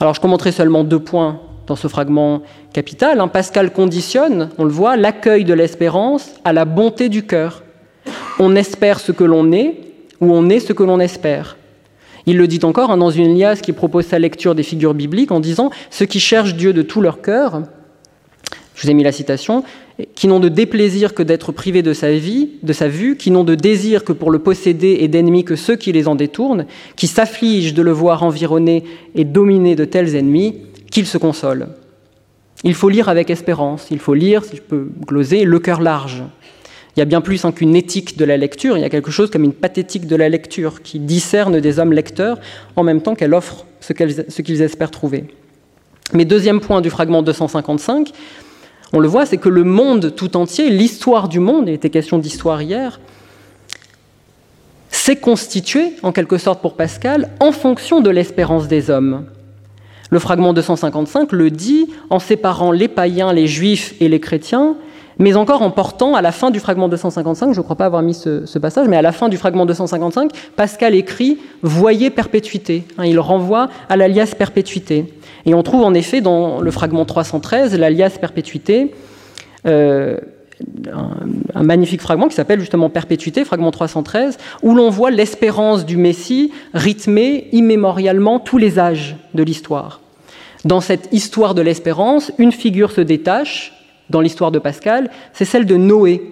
[0.00, 3.20] Alors je commenterai seulement deux points dans ce fragment capital.
[3.20, 3.28] Hein.
[3.28, 7.62] Pascal conditionne, on le voit, l'accueil de l'espérance à la bonté du cœur.
[8.38, 9.80] On espère ce que l'on est
[10.20, 11.56] ou on est ce que l'on espère.
[12.26, 15.32] Il le dit encore hein, dans une liasse qui propose sa lecture des figures bibliques
[15.32, 17.62] en disant Ceux qui cherchent Dieu de tout leur cœur,
[18.74, 19.64] je vous ai mis la citation,
[20.14, 23.44] qui n'ont de déplaisir que d'être privés de sa vie, de sa vue, qui n'ont
[23.44, 27.08] de désir que pour le posséder et d'ennemis que ceux qui les en détournent, qui
[27.08, 28.84] s'affligent de le voir environné
[29.16, 31.68] et dominé de tels ennemis, qu'ils se consolent.
[32.64, 36.22] Il faut lire avec espérance, il faut lire, si je peux gloser, le cœur large.
[36.96, 39.10] Il y a bien plus hein, qu'une éthique de la lecture, il y a quelque
[39.10, 42.38] chose comme une pathétique de la lecture qui discerne des hommes lecteurs
[42.74, 43.92] en même temps qu'elle offre ce
[44.42, 45.24] qu'ils espèrent trouver.
[46.12, 48.12] Mais deuxième point du fragment 255,
[48.92, 52.18] on le voit, c'est que le monde tout entier, l'histoire du monde, il était question
[52.18, 53.00] d'histoire hier,
[54.90, 59.26] s'est constitué, en quelque sorte pour Pascal, en fonction de l'espérance des hommes.
[60.10, 64.76] Le fragment 255 le dit en séparant les païens, les juifs et les chrétiens,
[65.18, 68.02] mais encore en portant à la fin du fragment 255, je ne crois pas avoir
[68.02, 72.84] mis ce, passage, mais à la fin du fragment 255, Pascal écrit Voyez perpétuité.
[72.98, 75.12] Hein, il renvoie à l'alias perpétuité.
[75.44, 78.94] Et on trouve en effet dans le fragment 313, l'alias perpétuité,
[79.66, 80.18] euh,
[81.54, 86.52] un, magnifique fragment qui s'appelle justement Perpétuité, fragment 313, où l'on voit l'espérance du Messie
[86.74, 90.00] rythmer immémorialement tous les âges de l'histoire.
[90.64, 93.77] Dans cette histoire de l'espérance, une figure se détache,
[94.10, 96.22] dans l'histoire de Pascal, c'est celle de Noé.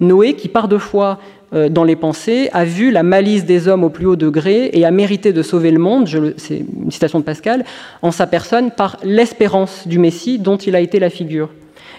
[0.00, 1.18] Noé qui, par deux fois
[1.52, 4.84] euh, dans les pensées, a vu la malice des hommes au plus haut degré et
[4.84, 7.64] a mérité de sauver le monde, c'est une citation de Pascal,
[8.02, 11.50] en sa personne par l'espérance du Messie dont il a été la figure.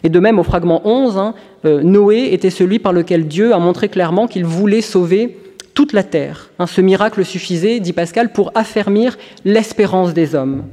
[0.04, 1.34] Et de même, au fragment 11, hein,
[1.66, 5.38] euh, Noé était celui par lequel Dieu a montré clairement qu'il voulait sauver
[5.74, 6.50] toute la terre.
[6.58, 10.64] Hein, ce miracle suffisait, dit Pascal, pour affermir l'espérance des hommes.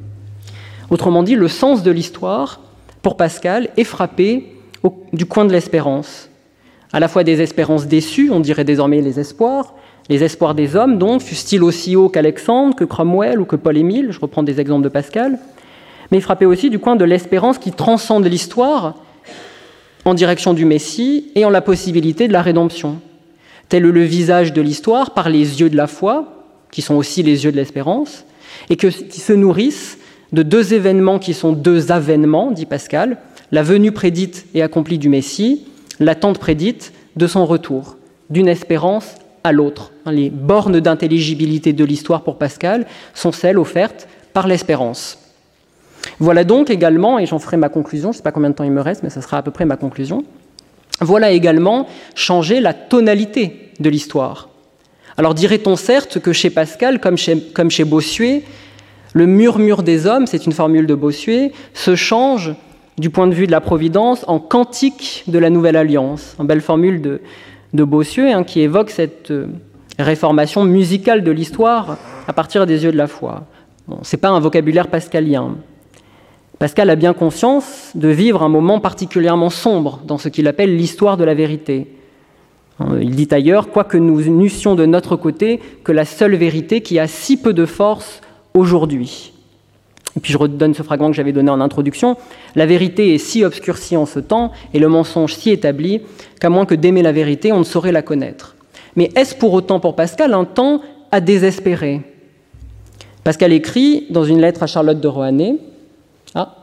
[0.91, 2.61] Autrement dit, le sens de l'histoire,
[3.03, 4.53] pour Pascal, est frappé
[5.13, 6.29] du coin de l'espérance.
[6.93, 9.75] À la fois des espérances déçues, on dirait désormais les espoirs,
[10.09, 14.21] les espoirs des hommes, donc, fussent-ils aussi hauts qu'Alexandre, que Cromwell ou que Paul-Émile, je
[14.21, 15.39] reprends des exemples de Pascal,
[16.11, 18.95] mais frappé aussi du coin de l'espérance qui transcende l'histoire
[20.07, 23.01] en direction du Messie et en la possibilité de la rédemption.
[23.69, 27.45] Tel le visage de l'histoire par les yeux de la foi, qui sont aussi les
[27.45, 28.25] yeux de l'espérance,
[28.71, 29.98] et qui se nourrissent
[30.33, 33.19] de deux événements qui sont deux avènements, dit Pascal,
[33.53, 35.65] la venue prédite et accomplie du Messie,
[36.01, 37.97] l'attente prédite de son retour,
[38.31, 39.15] d'une espérance
[39.45, 39.93] à l'autre.
[40.07, 45.19] Les bornes d'intelligibilité de l'histoire pour Pascal sont celles offertes par l'espérance.
[46.19, 48.65] Voilà donc également, et j'en ferai ma conclusion, je ne sais pas combien de temps
[48.65, 50.25] il me reste, mais ça sera à peu près ma conclusion,
[51.01, 54.49] voilà également changer la tonalité de l'histoire.
[55.17, 58.45] Alors dirait-on certes que chez Pascal, comme chez Bossuet,
[59.19, 62.55] le murmure des hommes, c'est une formule de Bossuet, se change
[62.99, 66.37] du point de vue de la Providence en cantique de la Nouvelle Alliance.
[66.39, 69.47] Une belle formule de, Bossuet hein, qui évoque cette euh,
[69.99, 71.99] réformation musicale de l'histoire
[72.29, 73.45] à partir des yeux de la foi.
[74.03, 75.57] Ce n'est pas un vocabulaire pascalien.
[76.61, 81.17] Pascal a bien conscience de vivre un moment particulièrement sombre dans ce qu'il appelle l'histoire
[81.17, 81.89] de la vérité.
[83.01, 87.09] Il dit ailleurs, quoique nous n'eussions de notre côté que la seule vérité qui a
[87.09, 88.21] si peu de force
[88.59, 89.33] aujourd'hui.
[90.17, 92.17] Et puis je redonne ce fragment que j'avais donné en introduction.
[92.57, 96.01] La vérité est si obscurcie en ce temps et le mensonge si établi
[96.41, 98.57] qu'à moins que d'aimer la vérité, on ne saurait la connaître.
[98.97, 100.81] Mais est-ce pour autant pour Pascal un temps
[101.13, 102.01] à désespérer?
[103.23, 105.59] Pascal écrit dans une lettre à Charlotte de Rohanné
[106.35, 106.55] ah,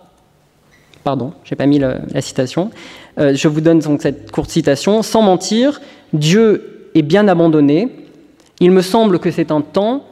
[1.03, 2.71] pardon, j'ai pas mis la, citation.
[3.19, 5.01] Euh, je vous donne donc cette courte citation.
[5.01, 5.81] Sans mentir,
[6.13, 7.89] Dieu est bien abandonné.
[8.59, 10.03] Il me semble que c'est un temps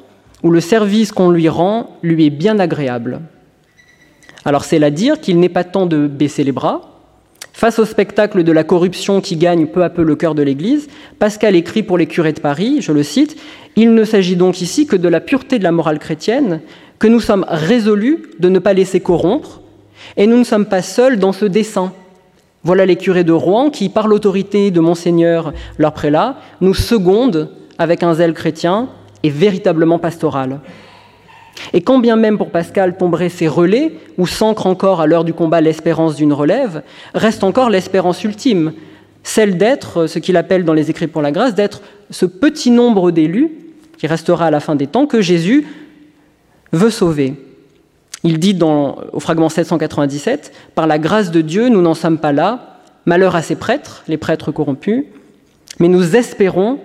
[0.44, 3.22] où le service qu'on lui rend lui est bien agréable.
[4.46, 6.90] Alors c'est à dire qu'il n'est pas temps de baisser les bras.
[7.54, 10.90] Face au spectacle de la corruption qui gagne peu à peu le cœur de l'Église,
[11.20, 13.38] Pascal écrit pour les curés de Paris, je le cite,
[13.76, 16.62] Il ne s'agit donc ici que de la pureté de la morale chrétienne,
[17.00, 19.62] que nous sommes résolus de ne pas laisser corrompre,
[20.18, 21.94] et nous ne sommes pas seuls dans ce dessein.
[22.64, 28.04] Voilà les curés de Rouen qui, par l'autorité de Monseigneur leur prélat, nous secondent avec
[28.04, 28.90] un zèle chrétien
[29.24, 30.60] et véritablement pastoral.
[31.72, 35.34] Et quand bien même pour Pascal tomberaient ces relais, où s'ancre encore à l'heure du
[35.34, 38.74] combat l'espérance d'une relève, reste encore l'espérance ultime,
[39.24, 43.12] celle d'être, ce qu'il appelle dans les Écrits pour la grâce, d'être ce petit nombre
[43.12, 43.52] d'élus
[43.98, 45.66] qui restera à la fin des temps que Jésus
[46.74, 47.36] veut sauver.
[48.24, 52.80] Il dit au fragment 797, Par la grâce de Dieu, nous n'en sommes pas là,
[53.06, 55.06] malheur à ces prêtres, les prêtres corrompus,
[55.80, 56.80] mais nous espérons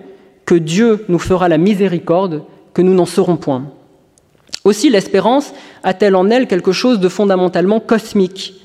[0.49, 2.41] que Dieu nous fera la miséricorde,
[2.73, 3.65] que nous n'en serons point.
[4.63, 8.55] Aussi l'espérance a-t-elle en elle quelque chose de fondamentalement cosmique.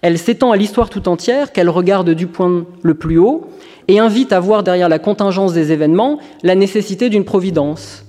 [0.00, 3.46] Elle s'étend à l'histoire tout entière, qu'elle regarde du point le plus haut,
[3.88, 8.06] et invite à voir derrière la contingence des événements la nécessité d'une providence.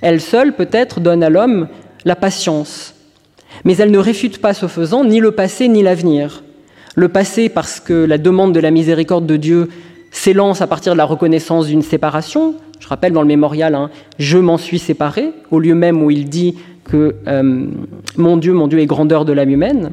[0.00, 1.66] Elle seule, peut-être, donne à l'homme
[2.04, 2.94] la patience.
[3.64, 6.44] Mais elle ne réfute pas ce faisant ni le passé ni l'avenir.
[6.94, 9.70] Le passé parce que la demande de la miséricorde de Dieu
[10.18, 12.54] s'élance à partir de la reconnaissance d'une séparation.
[12.80, 16.28] Je rappelle dans le mémorial, hein, je m'en suis séparé, au lieu même où il
[16.28, 17.66] dit que euh,
[18.16, 19.92] mon Dieu, mon Dieu est grandeur de l'âme humaine.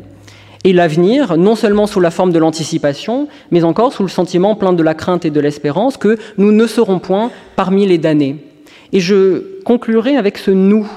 [0.63, 4.73] Et l'avenir, non seulement sous la forme de l'anticipation, mais encore sous le sentiment plein
[4.73, 8.37] de la crainte et de l'espérance que nous ne serons point parmi les damnés.
[8.93, 10.87] Et je conclurai avec ce nous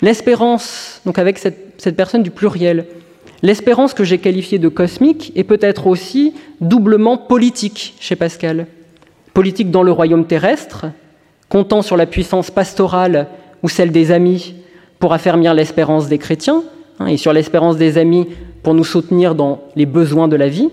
[0.00, 2.86] L'espérance, donc avec cette, personne du pluriel,
[3.42, 8.66] l'espérance que j'ai qualifiée de cosmique est peut-être aussi doublement politique chez Pascal.
[9.34, 10.86] Politique dans le royaume terrestre,
[11.48, 13.28] comptant sur la puissance pastorale
[13.62, 14.54] ou celle des amis
[14.98, 16.62] pour affermir l'espérance des chrétiens,
[16.98, 18.26] hein, et sur l'espérance des amis
[18.62, 20.68] pour nous soutenir dans les besoins de la vie,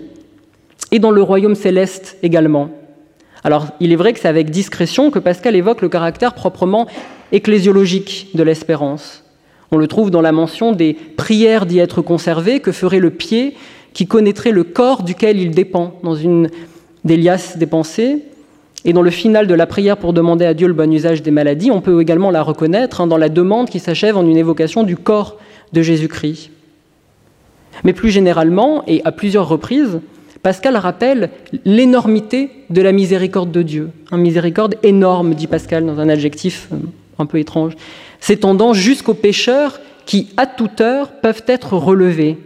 [0.92, 2.70] et dans le royaume céleste également.
[3.44, 6.86] Alors, il est vrai que c'est avec discrétion que Pascal évoque le caractère proprement
[7.32, 9.22] ecclésiologique de l'espérance.
[9.72, 13.54] On le trouve dans la mention des prières d'y être conservées que ferait le pied
[13.92, 16.50] qui connaîtrait le corps duquel il dépend, dans une
[17.04, 18.24] des liasses des pensées.
[18.84, 21.30] Et dans le final de la prière pour demander à Dieu le bon usage des
[21.30, 24.82] maladies, on peut également la reconnaître hein, dans la demande qui s'achève en une évocation
[24.82, 25.38] du corps
[25.72, 26.50] de Jésus-Christ.
[27.84, 30.00] Mais plus généralement, et à plusieurs reprises,
[30.42, 31.30] Pascal rappelle
[31.64, 33.90] l'énormité de la miséricorde de Dieu.
[34.12, 36.76] Un miséricorde énorme, dit Pascal dans un adjectif euh,
[37.18, 37.72] un peu étrange,
[38.20, 42.38] s'étendant jusqu'aux pécheurs qui, à toute heure, peuvent être relevés.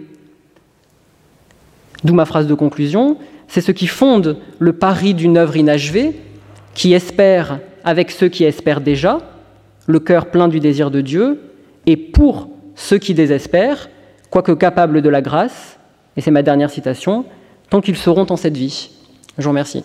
[2.05, 3.19] D'où ma phrase de conclusion,
[3.49, 6.15] c'est ce qui fonde le pari d'une œuvre inachevée,
[6.75, 9.19] qui espère avec ceux qui espèrent déjà,
[9.87, 11.41] le cœur plein du désir de Dieu,
[11.87, 13.89] et pour ceux qui désespèrent,
[14.31, 15.79] quoique capables de la grâce,
[16.17, 17.25] et c'est ma dernière citation,
[17.69, 18.91] tant qu'ils seront en cette vie.
[19.37, 19.85] Je vous remercie.